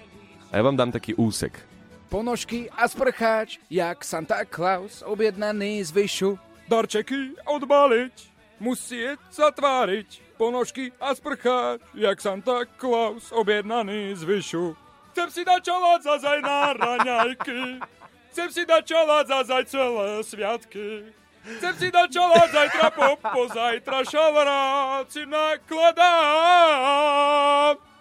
a 0.50 0.54
ja 0.54 0.62
vám 0.62 0.78
dám 0.78 0.94
taký 0.94 1.18
úsek. 1.18 1.73
Ponožky 2.14 2.70
a 2.70 2.86
sprcháč, 2.86 3.58
jak 3.74 4.06
Santa 4.06 4.46
Claus, 4.46 5.02
objednaný 5.02 5.82
z 5.82 5.90
vyšu. 5.90 6.38
Darčeky 6.70 7.34
odbaliť, 7.42 8.14
musieť 8.62 9.18
sa 9.34 9.50
tváriť. 9.50 10.38
Ponožky 10.38 10.94
a 11.02 11.18
sprcháč, 11.18 11.82
jak 11.98 12.22
Santa 12.22 12.70
Claus, 12.78 13.34
objednaný 13.34 14.14
z 14.14 14.30
vyšu. 14.30 14.78
Chcem 15.10 15.30
si 15.34 15.42
dať 15.42 15.62
čalát 15.66 16.06
zazaj 16.06 16.38
na 16.46 16.78
raňajky. 16.78 17.82
Chcem 18.30 18.50
si 18.54 18.62
dať 18.62 18.84
čalát 18.86 19.26
zazaj 19.26 19.66
celé 19.66 20.22
sviatky. 20.22 21.10
Chcem 21.58 21.74
si 21.82 21.90
dať 21.90 22.14
čalát 22.14 22.50
zajtra 22.54 22.94
po, 22.94 23.18
po 23.18 23.50
zajtra 23.50 24.06
šalrát 24.06 25.10
si 25.10 25.26
nakladám. 25.26 25.98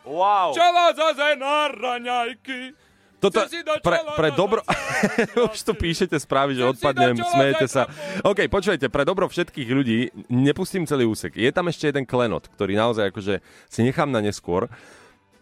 Wow. 0.05 0.53
Čalát 0.53 1.01
zazaj 1.01 1.41
na 1.41 1.73
raňajky. 1.73 2.77
Toto 3.23 3.39
pre, 3.87 3.99
pre 4.19 4.29
dobro... 4.35 4.67
Už 5.55 5.63
tu 5.63 5.79
píšete 5.79 6.19
správy, 6.19 6.59
že 6.59 6.67
odpadnem, 6.67 7.15
smejete 7.23 7.71
sa. 7.71 7.87
OK, 8.27 8.51
počujete, 8.51 8.91
pre 8.91 9.07
dobro 9.07 9.31
všetkých 9.31 9.69
ľudí 9.71 10.11
nepustím 10.27 10.91
celý 10.91 11.07
úsek. 11.07 11.39
Je 11.39 11.55
tam 11.55 11.71
ešte 11.71 11.87
jeden 11.87 12.03
klenot, 12.03 12.51
ktorý 12.51 12.75
naozaj 12.75 13.15
akože 13.15 13.39
si 13.71 13.81
nechám 13.87 14.11
na 14.11 14.19
neskôr. 14.19 14.67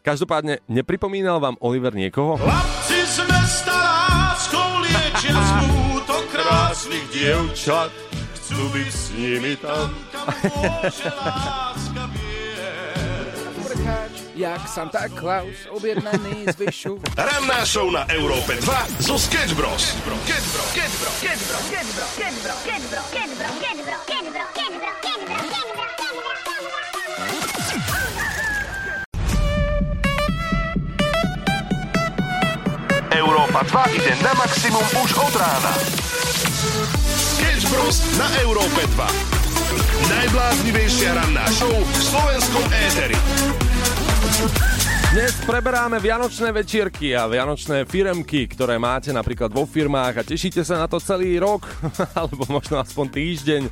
Každopádne, 0.05 0.61
nepripomínal 0.69 1.41
vám 1.41 1.57
Oliver 1.65 1.97
niekoho? 1.97 2.37
Chlapci 2.37 3.01
z 3.01 3.17
mesta 3.33 3.73
láskou 3.73 4.85
smútok 5.25 6.25
krásnych 6.29 7.05
dievčat. 7.13 7.93
Chcú 8.37 8.61
byť 8.77 8.89
s 8.93 9.05
nimi 9.17 9.55
tam, 9.57 9.89
kam 10.13 10.29
môže 10.37 11.09
láska 11.09 11.89
jak 14.40 14.68
Santa 14.68 15.04
Claus, 15.09 15.68
objednaný 15.70 16.49
z 16.49 16.56
vyšu. 16.56 16.97
Ranná 17.16 17.61
show 17.68 17.92
na 17.92 18.09
Európe 18.09 18.56
2 18.56 19.04
zo 19.04 19.20
Sketch 19.20 19.52
Bros. 19.52 19.92
Sketch 19.92 20.49
Bros. 20.56 20.68
Sketch 20.73 20.97
Bros. 20.97 21.14
Sketch 21.20 21.44
Bro, 21.44 21.61
Sketch 21.61 21.92
Bro, 21.92 22.16
Sketch 22.16 22.40
Bro, 22.40 22.56
Sketch 22.64 22.80
Bro, 22.80 23.04
Sketch 23.04 23.35
Bro, 23.37 23.52
Sketch 23.52 23.76
Bro, 23.76 24.00
Sketch 24.09 24.32
Bro, 24.32 24.32
Sketch 24.32 24.32
Bro, 24.32 24.49
Sketch 24.56 24.80
Bro, 24.80 24.97
Sketch 24.97 25.20
Bro, 25.20 25.80
Európa 33.11 33.61
2 33.68 33.97
ide 34.00 34.12
na 34.25 34.32
maximum 34.32 34.87
už 35.04 35.11
od 35.20 35.35
rána. 35.37 35.73
Sketch 37.20 37.68
Bros. 37.68 38.00
na 38.16 38.25
Európe 38.40 38.88
2. 38.97 39.04
Najbláznivejšia 40.09 41.14
ranná 41.14 41.44
show 41.52 41.70
v 41.70 42.00
slovenskom 42.00 42.64
éteri. 42.73 43.70
Música 44.31 45.00
Dnes 45.11 45.35
preberáme 45.43 45.99
vianočné 45.99 46.55
večierky 46.55 47.19
a 47.19 47.26
vianočné 47.26 47.83
firemky, 47.83 48.47
ktoré 48.47 48.79
máte 48.79 49.11
napríklad 49.11 49.50
vo 49.50 49.67
firmách 49.67 50.23
a 50.23 50.23
tešíte 50.23 50.62
sa 50.62 50.79
na 50.79 50.87
to 50.87 51.02
celý 51.02 51.35
rok, 51.43 51.67
alebo 52.14 52.47
možno 52.47 52.79
aspoň 52.79 53.19
týždeň. 53.19 53.62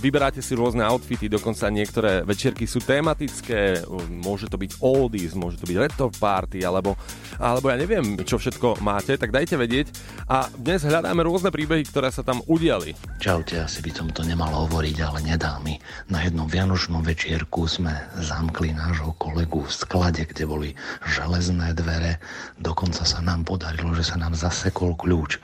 Vyberáte 0.00 0.40
si 0.40 0.56
rôzne 0.56 0.80
outfity, 0.80 1.28
dokonca 1.28 1.68
niektoré 1.68 2.24
večierky 2.24 2.64
sú 2.64 2.80
tematické, 2.80 3.84
môže 4.08 4.48
to 4.48 4.56
byť 4.56 4.80
oldies, 4.80 5.36
môže 5.36 5.60
to 5.60 5.68
byť 5.68 5.76
retro 5.76 6.08
party, 6.08 6.64
alebo, 6.64 6.96
alebo 7.36 7.68
ja 7.68 7.76
neviem, 7.76 8.24
čo 8.24 8.40
všetko 8.40 8.80
máte, 8.80 9.20
tak 9.20 9.28
dajte 9.28 9.60
vedieť. 9.60 9.92
A 10.24 10.48
dnes 10.56 10.88
hľadáme 10.88 11.20
rôzne 11.20 11.52
príbehy, 11.52 11.84
ktoré 11.84 12.08
sa 12.08 12.24
tam 12.24 12.40
udiali. 12.48 12.96
Čaute, 13.20 13.60
asi 13.60 13.84
by 13.84 13.92
som 13.92 14.08
to 14.08 14.24
nemal 14.24 14.48
hovoriť, 14.48 14.96
ale 15.04 15.20
nedá 15.20 15.60
mi. 15.60 15.76
Na 16.08 16.24
jednom 16.24 16.48
vianočnom 16.48 17.04
večierku 17.04 17.68
sme 17.68 17.92
zamkli 18.16 18.72
nášho 18.72 19.12
kolegu 19.20 19.68
v 19.68 19.72
sklade, 19.76 20.24
kde 20.24 20.48
boli 20.62 20.78
železné 21.10 21.74
dvere. 21.74 22.22
Dokonca 22.54 23.02
sa 23.02 23.18
nám 23.18 23.42
podarilo, 23.42 23.90
že 23.98 24.06
sa 24.06 24.14
nám 24.14 24.38
zasekol 24.38 24.94
kľúč 24.94 25.42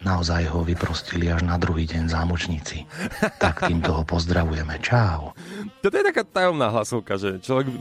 naozaj 0.00 0.48
ho 0.48 0.64
vyprostili 0.64 1.28
až 1.28 1.44
na 1.44 1.60
druhý 1.60 1.84
deň 1.84 2.08
zámočníci. 2.08 2.88
Tak 3.36 3.68
týmto 3.68 3.92
ho 3.92 4.00
pozdravujeme. 4.00 4.80
Čau. 4.80 5.36
Toto 5.84 5.92
je 5.92 6.08
taká 6.08 6.24
tajomná 6.24 6.72
hlasovka, 6.72 7.20
že 7.20 7.36
človek 7.44 7.68
by, 7.68 7.78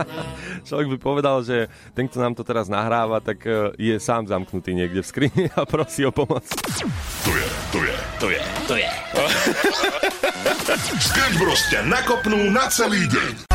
človek 0.68 0.96
by 0.96 0.98
povedal, 1.00 1.44
že 1.44 1.68
ten, 1.92 2.08
kto 2.08 2.24
nám 2.24 2.32
to 2.32 2.40
teraz 2.40 2.72
nahráva, 2.72 3.20
tak 3.20 3.44
e, 3.44 3.76
je 3.76 4.00
sám 4.00 4.32
zamknutý 4.32 4.72
niekde 4.72 5.04
v 5.04 5.10
skrini 5.12 5.44
a 5.52 5.68
prosí 5.68 6.08
o 6.08 6.12
pomoc. 6.12 6.48
To 7.28 7.32
je, 7.36 7.48
to 7.68 7.78
je, 7.84 7.96
to 8.16 8.26
je, 8.32 8.42
to 8.64 8.74
je. 8.80 8.90
Sketch 11.04 11.36
nakopnú 11.84 12.48
na 12.48 12.64
celý 12.72 13.04
deň. 13.12 13.51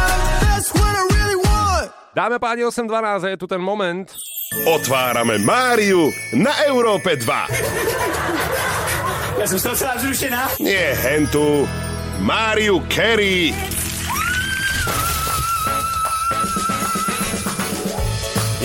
Dáme 2.17 2.41
páni 2.41 2.65
8.12 2.65 3.29
je 3.29 3.37
tu 3.37 3.45
ten 3.45 3.61
moment. 3.61 4.09
Otvárame 4.65 5.37
Máriu 5.37 6.09
na 6.33 6.49
Európe 6.65 7.13
2. 7.13 9.37
Ja 9.37 9.45
som 9.45 9.61
z 9.61 9.63
toho 9.69 9.77
celá 9.77 10.01
zrušená. 10.01 10.57
Nie 10.57 10.97
hentu. 10.97 11.69
Máriu 12.25 12.81
Carey. 12.89 13.53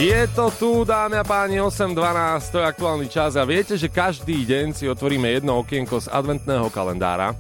Je 0.00 0.20
to 0.32 0.48
tu, 0.56 0.88
dámy 0.88 1.20
a 1.20 1.24
páni, 1.28 1.60
8.12, 1.60 2.48
to 2.48 2.56
je 2.56 2.64
aktuálny 2.64 3.06
čas 3.12 3.36
a 3.36 3.44
viete, 3.44 3.76
že 3.76 3.92
každý 3.92 4.48
deň 4.48 4.72
si 4.72 4.88
otvoríme 4.88 5.28
jedno 5.28 5.60
okienko 5.60 6.00
z 6.00 6.08
adventného 6.08 6.72
kalendára. 6.72 7.36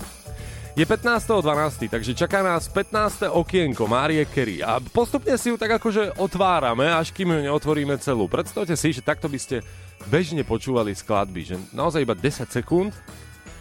Je 0.72 0.88
15.12., 0.88 1.92
takže 1.92 2.16
čaká 2.16 2.40
nás 2.40 2.64
15. 2.64 3.28
okienko 3.28 3.84
Márie 3.84 4.24
Kerry 4.24 4.64
a 4.64 4.80
postupne 4.80 5.36
si 5.36 5.52
ju 5.52 5.60
tak 5.60 5.76
akože 5.76 6.16
otvárame, 6.16 6.88
až 6.88 7.12
kým 7.12 7.28
ju 7.28 7.44
neotvoríme 7.44 7.92
celú. 8.00 8.24
Predstavte 8.24 8.72
si, 8.72 8.96
že 8.96 9.04
takto 9.04 9.28
by 9.28 9.36
ste 9.36 9.60
bežne 10.08 10.40
počúvali 10.48 10.96
skladby, 10.96 11.40
že 11.44 11.60
naozaj 11.76 12.08
iba 12.08 12.16
10 12.16 12.48
sekúnd, 12.48 12.96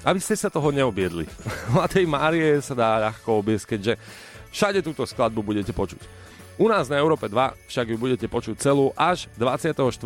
aby 0.07 0.23
ste 0.23 0.39
sa 0.39 0.47
toho 0.47 0.71
neobiedli. 0.71 1.27
A 1.83 1.91
tej 1.91 2.07
Márie 2.07 2.63
sa 2.63 2.79
dá 2.79 3.03
ľahko 3.03 3.43
obiesť, 3.43 3.75
keďže 3.75 3.99
všade 4.55 4.79
túto 4.79 5.03
skladbu 5.03 5.43
budete 5.43 5.75
počuť. 5.75 5.99
U 6.63 6.71
nás 6.71 6.87
na 6.87 6.95
Európe 6.95 7.27
2 7.27 7.67
však 7.67 7.91
ju 7.91 7.97
budete 7.99 8.31
počuť 8.31 8.55
celú 8.55 8.95
až 8.95 9.27
24 9.35 9.99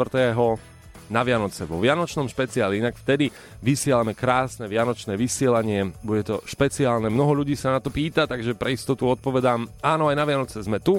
na 1.09 1.21
Vianoce 1.21 1.65
vo 1.69 1.77
Vianočnom 1.77 2.25
špeciáli. 2.25 2.81
Inak 2.81 2.97
vtedy 2.97 3.29
vysielame 3.61 4.17
krásne 4.17 4.65
vianočné 4.65 5.13
vysielanie. 5.19 5.93
Bude 6.01 6.23
to 6.25 6.35
špeciálne. 6.45 7.11
Mnoho 7.11 7.43
ľudí 7.43 7.53
sa 7.53 7.75
na 7.75 7.79
to 7.81 7.93
pýta, 7.93 8.25
takže 8.25 8.57
pre 8.57 8.73
istotu 8.73 9.09
odpovedám, 9.09 9.69
áno, 9.81 10.09
aj 10.09 10.15
na 10.17 10.25
Vianoce 10.25 10.57
sme 10.61 10.81
tu. 10.81 10.97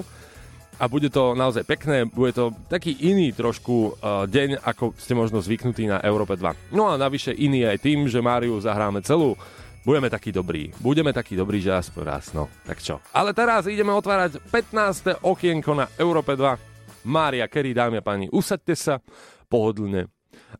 A 0.77 0.85
bude 0.85 1.09
to 1.09 1.33
naozaj 1.33 1.65
pekné, 1.65 2.05
bude 2.05 2.37
to 2.37 2.53
taký 2.69 2.93
iný 3.01 3.33
trošku 3.33 3.97
uh, 3.97 4.29
deň, 4.29 4.61
ako 4.61 4.93
ste 4.93 5.17
možno 5.17 5.41
zvyknutí 5.41 5.89
na 5.89 5.97
Európe 6.05 6.37
2. 6.37 6.77
No 6.77 6.93
a 6.93 7.01
navyše 7.01 7.33
iný 7.33 7.65
aj 7.65 7.81
tým, 7.81 8.05
že 8.05 8.21
Máriu 8.21 8.61
zahráme 8.61 9.01
celú. 9.01 9.33
Budeme 9.81 10.11
takí 10.13 10.29
dobrí. 10.29 10.69
Budeme 10.77 11.15
takí 11.15 11.33
dobrí, 11.33 11.65
že 11.65 11.73
aspoň 11.73 12.03
raz, 12.05 12.29
no. 12.35 12.45
Tak 12.67 12.77
čo. 12.77 13.01
Ale 13.09 13.33
teraz 13.33 13.65
ideme 13.65 13.89
otvárať 13.89 14.37
15. 14.53 15.25
okienko 15.25 15.71
na 15.73 15.89
Európe 15.97 16.37
2. 16.37 17.07
Mária, 17.07 17.47
Kerry, 17.47 17.71
dámy 17.71 17.97
a 17.97 18.03
páni, 18.03 18.27
usaďte 18.29 18.75
sa 18.75 18.99
pohodlne. 19.47 20.11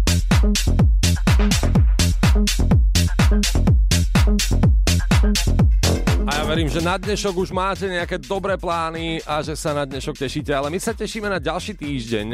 verím, 6.52 6.68
že 6.68 6.84
na 6.84 7.00
dnešok 7.00 7.48
už 7.48 7.56
máte 7.56 7.88
nejaké 7.88 8.20
dobré 8.20 8.60
plány 8.60 9.24
a 9.24 9.40
že 9.40 9.56
sa 9.56 9.72
na 9.72 9.88
dnešok 9.88 10.20
tešíte, 10.20 10.52
ale 10.52 10.68
my 10.68 10.84
sa 10.84 10.92
tešíme 10.92 11.32
na 11.32 11.40
ďalší 11.40 11.80
týždeň, 11.80 12.28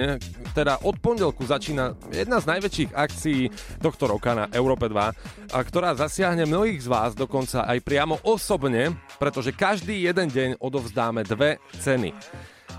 teda 0.58 0.82
od 0.90 0.98
pondelku 0.98 1.46
začína 1.46 1.94
jedna 2.10 2.42
z 2.42 2.50
najväčších 2.50 2.98
akcií 2.98 3.54
tohto 3.78 4.10
roka 4.10 4.34
na 4.34 4.50
Európe 4.50 4.90
2, 4.90 5.54
a 5.54 5.60
ktorá 5.62 5.94
zasiahne 5.94 6.50
mnohých 6.50 6.82
z 6.82 6.90
vás 6.90 7.14
dokonca 7.14 7.70
aj 7.70 7.78
priamo 7.86 8.18
osobne, 8.26 8.98
pretože 9.22 9.54
každý 9.54 10.10
jeden 10.10 10.34
deň 10.34 10.50
odovzdáme 10.66 11.22
dve 11.22 11.62
ceny. 11.78 12.10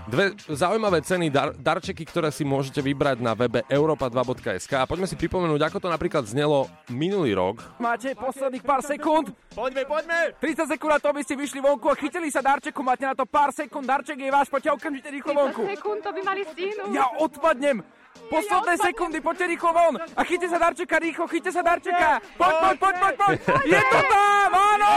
Dve 0.09 0.33
zaujímavé 0.49 1.05
ceny, 1.05 1.29
dar, 1.29 1.53
darčeky, 1.53 2.01
ktoré 2.01 2.33
si 2.33 2.41
môžete 2.41 2.81
vybrať 2.81 3.21
na 3.21 3.37
webe 3.37 3.61
europa2.sk. 3.69 4.73
A 4.81 4.89
poďme 4.89 5.05
si 5.05 5.13
pripomenúť, 5.13 5.69
ako 5.69 5.77
to 5.77 5.85
napríklad 5.85 6.25
znelo 6.25 6.65
minulý 6.89 7.37
rok. 7.37 7.61
Máte 7.77 8.17
posledných 8.17 8.65
pár 8.65 8.81
sekúnd. 8.81 9.29
Poďme, 9.53 9.85
poďme. 9.85 10.33
30 10.41 10.65
sekúnd 10.65 10.97
na 10.97 10.99
to, 10.99 11.13
aby 11.13 11.21
ste 11.21 11.37
vyšli 11.37 11.61
vonku 11.61 11.93
a 11.93 11.95
chytili 11.95 12.33
sa 12.33 12.41
darčeku. 12.41 12.81
Máte 12.81 13.05
na 13.05 13.13
to 13.13 13.29
pár 13.29 13.53
sekúnd. 13.53 13.85
Darček 13.85 14.17
je 14.17 14.33
váš, 14.33 14.49
poďte 14.49 14.73
okamžite 14.81 15.13
rýchlo 15.13 15.29
vonku. 15.37 15.69
30 15.69 15.77
sekúnd 15.77 16.01
to 16.01 16.09
by 16.09 16.21
mali 16.25 16.41
stihnúť. 16.41 16.89
Ja 16.89 17.05
odpadnem. 17.21 17.85
Posledné 18.33 18.73
Ja 18.77 18.83
sekundy, 18.89 19.21
poďte 19.21 19.45
rýchlo 19.45 19.69
von. 19.77 19.93
A 20.17 20.21
chyťte 20.25 20.47
sa 20.49 20.57
darčeka 20.57 20.97
rýchlo, 20.97 21.29
chyťte 21.29 21.51
sa 21.53 21.61
darčeka. 21.61 22.17
Poď, 22.33 22.53
poď, 22.57 22.75
poď, 22.81 22.95
poď, 22.97 23.13
poď. 23.21 23.37
Je 23.61 23.81
to 23.93 23.99
tam, 24.09 24.51
áno. 24.57 24.89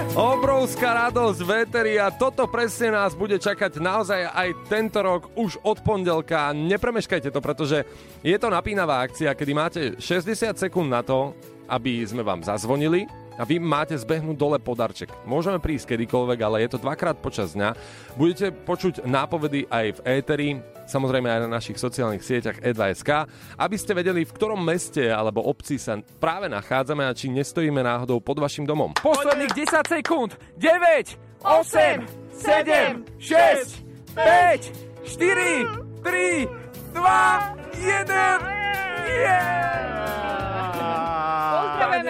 Obrovská 0.00 1.08
radosť, 1.08 1.40
veteri 1.44 2.00
a 2.00 2.08
toto 2.08 2.48
presne 2.48 2.96
nás 2.96 3.12
bude 3.12 3.36
čakať 3.36 3.76
naozaj 3.76 4.32
aj 4.32 4.48
tento 4.72 4.98
rok 5.04 5.28
už 5.36 5.60
od 5.60 5.84
pondelka. 5.84 6.56
Nepremeškajte 6.56 7.28
to, 7.28 7.40
pretože 7.44 7.84
je 8.24 8.36
to 8.40 8.48
napínavá 8.48 9.04
akcia, 9.04 9.36
kedy 9.36 9.52
máte 9.52 9.80
60 10.00 10.56
sekúnd 10.56 10.88
na 10.88 11.04
to, 11.04 11.36
aby 11.68 12.00
sme 12.08 12.24
vám 12.24 12.40
zazvonili 12.40 13.04
a 13.40 13.48
vy 13.48 13.56
máte 13.56 13.96
zbehnúť 13.96 14.36
dole 14.36 14.60
podarček. 14.60 15.08
Môžeme 15.24 15.56
prísť 15.56 15.96
kedykoľvek, 15.96 16.38
ale 16.44 16.68
je 16.68 16.76
to 16.76 16.84
dvakrát 16.84 17.16
počas 17.24 17.56
dňa. 17.56 17.72
Budete 18.20 18.52
počuť 18.52 19.08
nápovedy 19.08 19.64
aj 19.72 19.96
v 19.96 20.00
éteri, 20.20 20.48
samozrejme 20.84 21.32
aj 21.32 21.48
na 21.48 21.56
našich 21.56 21.80
sociálnych 21.80 22.20
sieťach 22.20 22.60
E2SK, 22.60 23.24
aby 23.56 23.76
ste 23.80 23.96
vedeli, 23.96 24.28
v 24.28 24.36
ktorom 24.36 24.60
meste 24.60 25.08
alebo 25.08 25.48
obci 25.48 25.80
sa 25.80 25.96
práve 26.20 26.52
nachádzame 26.52 27.08
a 27.08 27.16
či 27.16 27.32
nestojíme 27.32 27.80
náhodou 27.80 28.20
pod 28.20 28.44
vašim 28.44 28.68
domom. 28.68 28.92
Posledných 29.00 29.56
10 29.56 29.88
sekúnd. 29.88 30.36
9, 30.60 31.16
8, 31.40 32.04
7, 32.36 33.08
6, 33.16 34.12
5, 34.12 35.08
4, 35.08 36.04
3, 36.04 36.44
2, 36.92 37.56
1. 37.80 39.99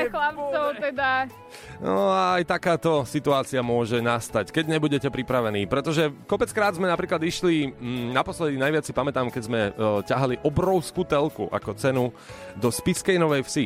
Pozdravujeme 0.01 0.13
chlapcov 0.13 0.67
teda. 0.81 1.11
No 1.81 2.13
a 2.13 2.41
aj 2.41 2.45
takáto 2.45 3.05
situácia 3.09 3.61
môže 3.65 4.01
nastať, 4.01 4.53
keď 4.53 4.65
nebudete 4.69 5.09
pripravení, 5.09 5.65
pretože 5.65 6.13
kopeckrát 6.29 6.77
sme 6.77 6.89
napríklad 6.89 7.21
išli, 7.25 7.73
mm, 7.73 8.13
naposledy 8.13 8.61
najviac 8.61 8.85
si 8.85 8.93
pamätám, 8.93 9.33
keď 9.33 9.43
sme 9.45 9.61
e, 9.69 9.73
ťahali 10.05 10.45
obrovskú 10.45 11.05
telku 11.09 11.49
ako 11.49 11.71
cenu 11.77 12.05
do 12.57 12.69
Spiskej 12.69 13.17
Novej 13.17 13.45
Vsi. 13.49 13.65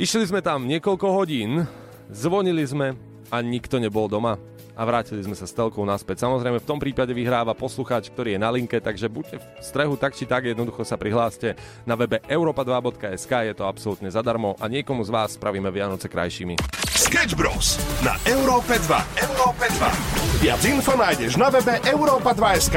Išli 0.00 0.24
sme 0.30 0.40
tam 0.40 0.64
niekoľko 0.70 1.06
hodín, 1.12 1.66
zvonili 2.08 2.64
sme 2.64 2.94
a 3.30 3.36
nikto 3.42 3.78
nebol 3.78 4.08
doma. 4.08 4.38
A 4.80 4.88
vrátili 4.88 5.20
sme 5.20 5.36
sa 5.36 5.44
s 5.44 5.52
telkou 5.52 5.84
naspäť. 5.84 6.24
Samozrejme 6.24 6.56
v 6.56 6.64
tom 6.64 6.80
prípade 6.80 7.12
vyhráva 7.12 7.52
poslucháč, 7.52 8.08
ktorý 8.08 8.32
je 8.32 8.40
na 8.40 8.48
linke, 8.48 8.80
takže 8.80 9.12
buďte 9.12 9.36
v 9.36 9.44
strehu 9.60 10.00
tak 10.00 10.16
či 10.16 10.24
tak, 10.24 10.48
jednoducho 10.48 10.88
sa 10.88 10.96
prihláste 10.96 11.52
na 11.84 12.00
webe 12.00 12.24
europa2.sk, 12.24 13.52
je 13.52 13.54
to 13.60 13.68
absolútne 13.68 14.08
zadarmo 14.08 14.56
a 14.56 14.72
niekomu 14.72 15.04
z 15.04 15.12
vás 15.12 15.36
spravíme 15.36 15.68
Vianoce 15.68 16.08
krajšími. 16.08 16.56
Sketch 16.96 17.36
Bros. 17.36 17.76
na 18.00 18.16
Európe 18.24 18.80
2. 18.80 19.20
Európe 19.20 19.68
2. 19.68 20.48
Viac 20.48 20.62
info 20.64 20.96
nájdeš 20.96 21.36
na 21.36 21.52
webe 21.52 21.76
europa2.sk. 21.84 22.76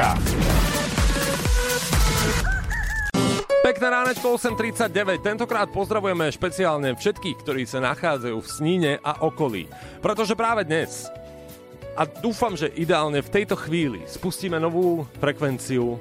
Pekné 3.64 3.86
ránečko 3.88 4.36
8.39. 4.36 5.24
Tentokrát 5.24 5.72
pozdravujeme 5.72 6.28
špeciálne 6.28 7.00
všetkých, 7.00 7.40
ktorí 7.40 7.64
sa 7.64 7.80
nachádzajú 7.80 8.36
v 8.36 8.52
Sníne 8.52 8.92
a 9.00 9.24
okolí. 9.24 9.72
Pretože 10.04 10.36
práve 10.36 10.68
dnes 10.68 11.08
a 11.94 12.02
dúfam, 12.06 12.58
že 12.58 12.74
ideálne 12.74 13.22
v 13.22 13.30
tejto 13.30 13.54
chvíli 13.54 14.02
spustíme 14.10 14.58
novú 14.58 15.06
frekvenciu, 15.22 15.94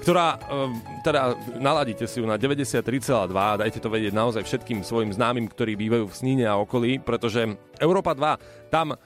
ktorá, 0.00 0.40
ehm, 0.40 0.80
teda 1.04 1.36
naladíte 1.60 2.08
si 2.08 2.24
ju 2.24 2.26
na 2.26 2.40
93,2 2.40 3.36
a 3.36 3.60
dajte 3.60 3.84
to 3.84 3.92
vedieť 3.92 4.16
naozaj 4.16 4.42
všetkým 4.48 4.80
svojim 4.80 5.12
známym, 5.12 5.44
ktorí 5.44 5.76
bývajú 5.76 6.08
v 6.08 6.16
Sníne 6.16 6.48
a 6.48 6.56
okolí, 6.56 7.04
pretože 7.04 7.44
Európa 7.76 8.16
2 8.16 8.72
tam 8.72 8.96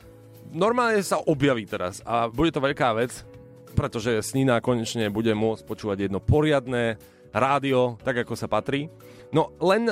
normálne 0.54 1.02
sa 1.02 1.18
objaví 1.18 1.66
teraz 1.66 1.98
a 2.06 2.30
bude 2.30 2.54
to 2.54 2.62
veľká 2.62 2.94
vec, 2.94 3.26
pretože 3.74 4.22
Snína 4.22 4.62
konečne 4.62 5.10
bude 5.10 5.34
môcť 5.34 5.66
počúvať 5.66 6.06
jedno 6.06 6.22
poriadne 6.22 6.94
rádio, 7.34 7.98
tak 8.06 8.22
ako 8.22 8.38
sa 8.38 8.46
patrí. 8.46 8.86
No 9.34 9.50
len 9.58 9.90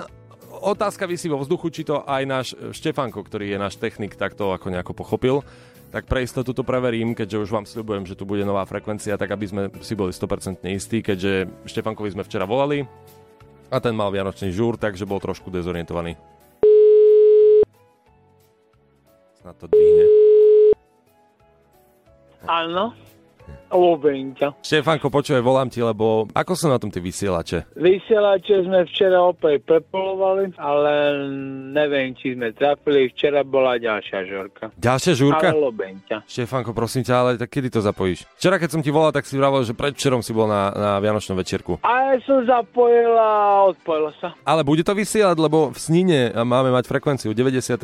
otázka 0.63 1.11
vysí 1.11 1.27
vo 1.27 1.43
vzduchu, 1.43 1.75
či 1.75 1.83
to 1.83 2.07
aj 2.07 2.23
náš 2.23 2.47
Štefanko, 2.71 3.27
ktorý 3.27 3.51
je 3.51 3.59
náš 3.59 3.75
technik, 3.83 4.15
tak 4.15 4.39
to 4.39 4.55
ako 4.55 4.71
nejako 4.71 4.95
pochopil. 4.95 5.43
Tak 5.92 6.09
pre 6.09 6.24
istotu 6.24 6.57
to 6.57 6.64
preverím, 6.64 7.12
keďže 7.12 7.44
už 7.44 7.50
vám 7.52 7.68
sľubujem, 7.68 8.09
že 8.09 8.16
tu 8.16 8.24
bude 8.24 8.48
nová 8.48 8.64
frekvencia, 8.64 9.20
tak 9.20 9.28
aby 9.28 9.44
sme 9.44 9.62
si 9.85 9.92
boli 9.92 10.09
100% 10.09 10.64
istí, 10.72 11.05
keďže 11.05 11.52
Štefankovi 11.68 12.16
sme 12.16 12.24
včera 12.24 12.48
volali 12.48 12.81
a 13.68 13.76
ten 13.76 13.92
mal 13.92 14.09
vianočný 14.09 14.57
žúr, 14.57 14.81
takže 14.81 15.05
bol 15.05 15.20
trošku 15.20 15.52
dezorientovaný. 15.52 16.16
Snad 19.44 19.52
to 19.61 19.68
dvihne. 19.68 20.05
Áno. 22.48 22.96
Ťa. 23.72 24.61
Štefanko, 24.61 25.09
počuje, 25.09 25.40
volám 25.40 25.72
ti, 25.72 25.81
lebo 25.81 26.28
ako 26.37 26.52
sú 26.52 26.68
na 26.68 26.76
tom 26.76 26.92
tie 26.92 27.00
vysielače? 27.00 27.72
Vysielače 27.72 28.68
sme 28.68 28.85
včera 28.85 29.24
opäť 29.24 29.64
prepolovali, 29.64 30.52
ale 30.61 31.24
neviem, 31.72 32.12
či 32.12 32.37
sme 32.37 32.52
trafili. 32.52 33.09
Včera 33.16 33.40
bola 33.40 33.81
ďalšia 33.81 34.28
žorka. 34.28 34.68
Ďalšia 34.76 35.12
žúrka? 35.16 35.57
Ale 35.57 35.72
ťa. 36.05 36.20
Štefanko, 36.28 36.76
prosím 36.76 37.00
ťa, 37.09 37.14
ale 37.16 37.31
tak 37.40 37.48
kedy 37.48 37.72
to 37.72 37.81
zapojíš? 37.81 38.28
Včera, 38.37 38.61
keď 38.61 38.76
som 38.76 38.85
ti 38.85 38.92
volal, 38.92 39.09
tak 39.09 39.24
si 39.24 39.40
vravel, 39.40 39.64
že 39.64 39.72
predvčerom 39.72 40.20
si 40.20 40.37
bol 40.37 40.44
na, 40.44 40.68
na 40.76 40.90
Vianočnom 41.00 41.40
večierku. 41.40 41.81
A 41.81 42.12
ja 42.12 42.16
som 42.28 42.44
zapojil 42.44 43.16
a 43.16 43.64
odpojilo 43.72 44.12
sa. 44.20 44.37
Ale 44.44 44.68
bude 44.68 44.85
to 44.85 44.92
vysielať, 44.92 45.40
lebo 45.40 45.72
v 45.72 45.78
Snine 45.81 46.37
máme 46.44 46.68
mať 46.76 46.92
frekvenciu 46.92 47.33
93,2. 47.33 47.81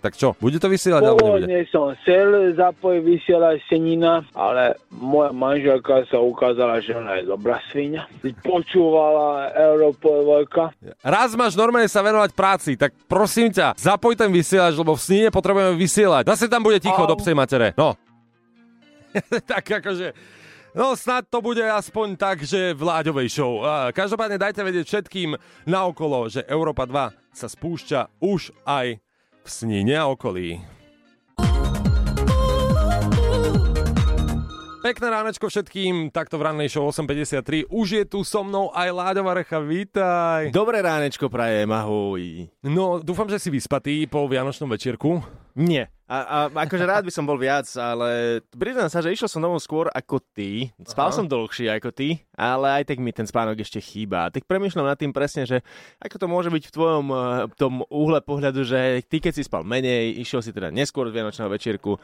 Tak 0.00 0.16
čo, 0.16 0.32
bude 0.40 0.56
to 0.56 0.72
vysielať 0.72 1.02
alebo 1.04 1.28
nebude? 1.28 1.44
Pôvodne 1.44 1.60
som 1.68 1.92
chcel 2.00 2.56
zapojiť 2.56 3.02
vysielať 3.04 3.56
senina, 3.68 4.24
ale 4.32 4.80
moja 4.90 5.30
manželka 5.30 6.02
sa 6.10 6.18
ukázala, 6.18 6.82
že 6.82 6.98
ona 6.98 7.22
je 7.22 7.30
dobrá 7.30 7.62
svinia. 7.70 8.10
Počúvala 8.42 9.54
Európojvojka. 9.54 10.74
Raz 11.06 11.38
máš 11.38 11.54
normálne 11.54 11.86
sa 11.86 12.02
venovať 12.02 12.30
práci, 12.34 12.74
tak 12.74 12.90
prosím 13.06 13.54
ťa, 13.54 13.78
zapoj 13.78 14.18
ten 14.18 14.28
vysielač, 14.34 14.74
lebo 14.74 14.98
v 14.98 15.02
Snine 15.02 15.30
potrebujeme 15.30 15.78
vysielať. 15.78 16.26
Zase 16.34 16.50
tam 16.50 16.66
bude 16.66 16.82
ticho 16.82 17.06
do 17.06 17.14
psej 17.14 17.38
matere. 17.38 17.70
No. 17.78 17.94
tak 19.50 19.62
akože... 19.62 20.10
No 20.70 20.94
snad 20.94 21.26
to 21.26 21.42
bude 21.42 21.62
aspoň 21.66 22.14
tak, 22.14 22.46
že 22.46 22.70
v 22.78 22.82
Láďovej 22.86 23.26
show. 23.30 23.58
Každopádne 23.90 24.38
dajte 24.38 24.62
vedieť 24.62 24.86
všetkým 24.86 25.34
naokolo, 25.66 26.30
že 26.30 26.46
Európa 26.46 26.86
2 26.86 27.10
sa 27.34 27.46
spúšťa 27.50 28.22
už 28.22 28.54
aj 28.62 29.02
v 29.42 29.48
Snine 29.50 29.98
a 29.98 30.06
okolí. 30.06 30.79
Pekné 34.80 35.12
ránečko 35.12 35.52
všetkým, 35.52 36.08
takto 36.08 36.40
v 36.40 36.48
rannej 36.48 36.72
show 36.72 36.88
8.53. 36.88 37.68
Už 37.68 38.00
je 38.00 38.04
tu 38.08 38.24
so 38.24 38.40
mnou 38.40 38.72
aj 38.72 38.88
Láďo 38.88 39.28
Varecha, 39.28 39.60
vítaj. 39.60 40.48
Dobré 40.56 40.80
ránečko 40.80 41.28
prajem, 41.28 41.68
ahoj. 41.68 42.48
No, 42.64 42.96
dúfam, 42.96 43.28
že 43.28 43.36
si 43.36 43.52
vyspatý 43.52 44.08
po 44.08 44.24
Vianočnom 44.24 44.72
večierku. 44.72 45.20
Nie. 45.52 45.92
A, 46.10 46.18
a 46.26 46.38
akože 46.66 46.88
rád 46.88 47.04
by 47.06 47.12
som 47.12 47.28
bol 47.28 47.36
viac, 47.36 47.68
ale 47.76 48.40
priznám 48.50 48.90
sa, 48.90 48.98
že 48.98 49.14
išiel 49.14 49.30
som 49.30 49.44
domov 49.44 49.62
skôr 49.62 49.86
ako 49.92 50.18
ty. 50.32 50.72
Spal 50.82 51.12
Aha. 51.12 51.14
som 51.14 51.28
dlhšie 51.28 51.70
ako 51.70 51.92
ty, 51.94 52.24
ale 52.34 52.82
aj 52.82 52.90
tak 52.90 52.98
mi 52.98 53.14
ten 53.14 53.28
spánok 53.28 53.62
ešte 53.62 53.78
chýba. 53.78 54.32
Tak 54.32 54.48
premyšľam 54.48 54.90
nad 54.90 54.98
tým 54.98 55.14
presne, 55.14 55.44
že 55.46 55.62
ako 56.02 56.16
to 56.18 56.26
môže 56.26 56.50
byť 56.50 56.64
v 56.66 56.74
tvojom 56.74 57.06
eh, 57.12 57.20
tom 57.54 57.84
úhle 57.92 58.18
pohľadu, 58.24 58.64
že 58.64 59.04
ty 59.06 59.20
keď 59.22 59.38
si 59.38 59.46
spal 59.46 59.62
menej, 59.62 60.18
išiel 60.18 60.40
si 60.42 60.50
teda 60.50 60.72
neskôr 60.74 61.06
z 61.12 61.20
Vianočného 61.20 61.52
večierku, 61.52 62.00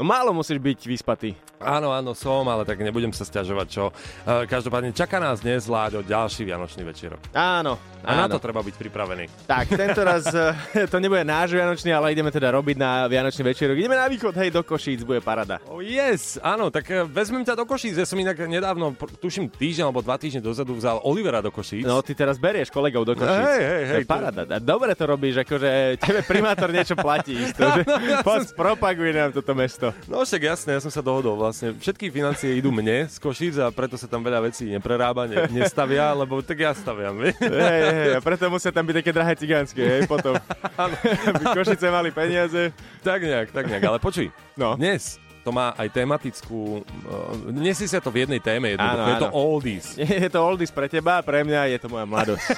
no 0.00 0.08
málo 0.08 0.32
musíš 0.32 0.56
byť 0.56 0.80
vyspatý. 0.88 1.36
Áno, 1.60 1.92
áno, 1.92 2.16
som, 2.16 2.40
ale 2.48 2.64
tak 2.64 2.80
nebudem 2.80 3.12
sa 3.12 3.20
stiažovať, 3.28 3.66
čo. 3.68 3.92
E, 4.24 4.48
Každopádne 4.48 4.96
čaká 4.96 5.20
nás 5.20 5.44
dnes, 5.44 5.68
Láďo, 5.68 6.00
ďalší 6.00 6.48
Vianočný 6.48 6.88
večerok. 6.88 7.20
Áno, 7.36 7.76
A 8.00 8.16
na 8.16 8.24
áno. 8.24 8.32
to 8.32 8.40
treba 8.40 8.64
byť 8.64 8.80
pripravený. 8.80 9.28
Tak, 9.44 9.76
tento 9.76 10.00
raz 10.00 10.24
eh, 10.32 10.88
to 10.88 10.96
nebude 10.96 11.20
náš 11.20 11.52
Vianočný, 11.52 11.92
ale 11.92 12.16
ideme 12.16 12.32
teda 12.32 12.48
robiť 12.56 12.80
na 12.80 13.04
Vianočný 13.12 13.44
večerok. 13.52 13.76
Ideme 13.76 13.92
na 13.92 14.08
východ, 14.08 14.32
hej, 14.40 14.48
do 14.48 14.64
Košíc, 14.64 15.04
bude 15.04 15.20
parada. 15.20 15.60
Oh 15.68 15.84
yes, 15.84 16.40
áno, 16.40 16.72
tak 16.72 16.88
e, 16.88 17.04
vezmem 17.04 17.44
ťa 17.44 17.60
do 17.60 17.68
Košíc. 17.68 17.92
Ja 17.92 18.08
som 18.08 18.16
inak 18.16 18.40
nedávno, 18.40 18.96
tuším 19.20 19.52
týždeň 19.52 19.84
alebo 19.84 20.00
dva 20.00 20.16
týždne 20.16 20.40
dozadu 20.40 20.72
vzal 20.80 21.04
Olivera 21.04 21.44
do 21.44 21.52
Košíc. 21.52 21.84
No, 21.84 22.00
ty 22.00 22.16
teraz 22.16 22.40
berieš 22.40 22.72
kolegov 22.72 23.04
do 23.04 23.12
Košíc. 23.12 23.36
Hej, 23.36 23.60
hej, 23.60 23.82
To 23.84 23.94
hej, 24.00 24.04
parada. 24.08 24.48
A 24.48 24.56
Dobre 24.56 24.96
to 24.96 25.04
robíš, 25.04 25.44
akože 25.44 26.00
tebe 26.00 26.24
primátor 26.24 26.72
niečo 26.72 26.96
platí. 26.96 27.36
Poď, 28.26 28.56
propaguj 28.56 29.12
nám 29.12 29.36
toto 29.36 29.52
mesto. 29.52 29.89
No 30.08 30.22
však 30.22 30.42
jasné, 30.42 30.76
ja 30.76 30.80
som 30.82 30.92
sa 30.92 31.02
dohodol 31.04 31.38
vlastne. 31.38 31.74
Všetky 31.76 32.10
financie 32.10 32.56
idú 32.56 32.74
mne 32.74 33.06
z 33.06 33.16
Košíc 33.18 33.56
a 33.60 33.70
preto 33.70 33.94
sa 33.94 34.06
tam 34.06 34.24
veľa 34.24 34.50
vecí 34.50 34.70
neprerába, 34.70 35.26
ne, 35.26 35.46
nestavia, 35.50 36.12
lebo 36.14 36.42
tak 36.42 36.58
ja 36.60 36.72
staviam. 36.74 37.18
Hej, 37.20 37.34
hej, 37.40 38.10
a 38.16 38.20
preto 38.20 38.50
musia 38.50 38.74
tam 38.74 38.86
byť 38.86 38.96
také 39.02 39.10
drahé 39.10 39.34
cigánske, 39.36 39.82
hej, 39.82 40.02
potom. 40.10 40.36
Aby 40.80 41.44
Košice 41.54 41.86
mali 41.88 42.10
peniaze. 42.10 42.74
Tak 43.04 43.20
nejak, 43.22 43.48
tak 43.54 43.64
nejak, 43.68 43.84
ale 43.84 43.98
počuj, 43.98 44.28
no. 44.58 44.76
dnes 44.76 45.20
to 45.40 45.50
má 45.50 45.72
aj 45.76 45.88
tematickú... 45.88 46.84
Uh, 47.08 47.48
nesie 47.48 47.88
sa 47.88 47.98
to 47.98 48.12
v 48.12 48.28
jednej 48.28 48.44
téme 48.44 48.76
jednoducho, 48.76 49.00
Áno, 49.00 49.08
je 49.08 49.16
to 49.16 49.28
oldies. 49.32 49.86
Je 50.20 50.28
to 50.28 50.40
oldies 50.44 50.68
pre 50.68 50.84
teba, 50.86 51.24
pre 51.24 51.40
mňa 51.42 51.72
je 51.72 51.78
to 51.80 51.88
moja 51.88 52.04
mladosť. 52.04 52.44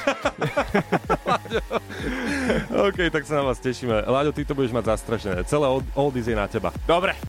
OK, 2.90 2.98
tak 3.08 3.22
sa 3.22 3.38
na 3.38 3.42
vás 3.46 3.62
tešíme. 3.62 4.02
Láďo, 4.02 4.34
ty 4.34 4.42
to 4.42 4.58
budeš 4.58 4.74
mať 4.74 4.98
zastrašené. 4.98 5.46
Celé 5.46 5.66
old- 5.70 5.86
oldies 5.94 6.26
je 6.26 6.34
na 6.34 6.50
teba. 6.50 6.74
Dobre. 6.84 7.14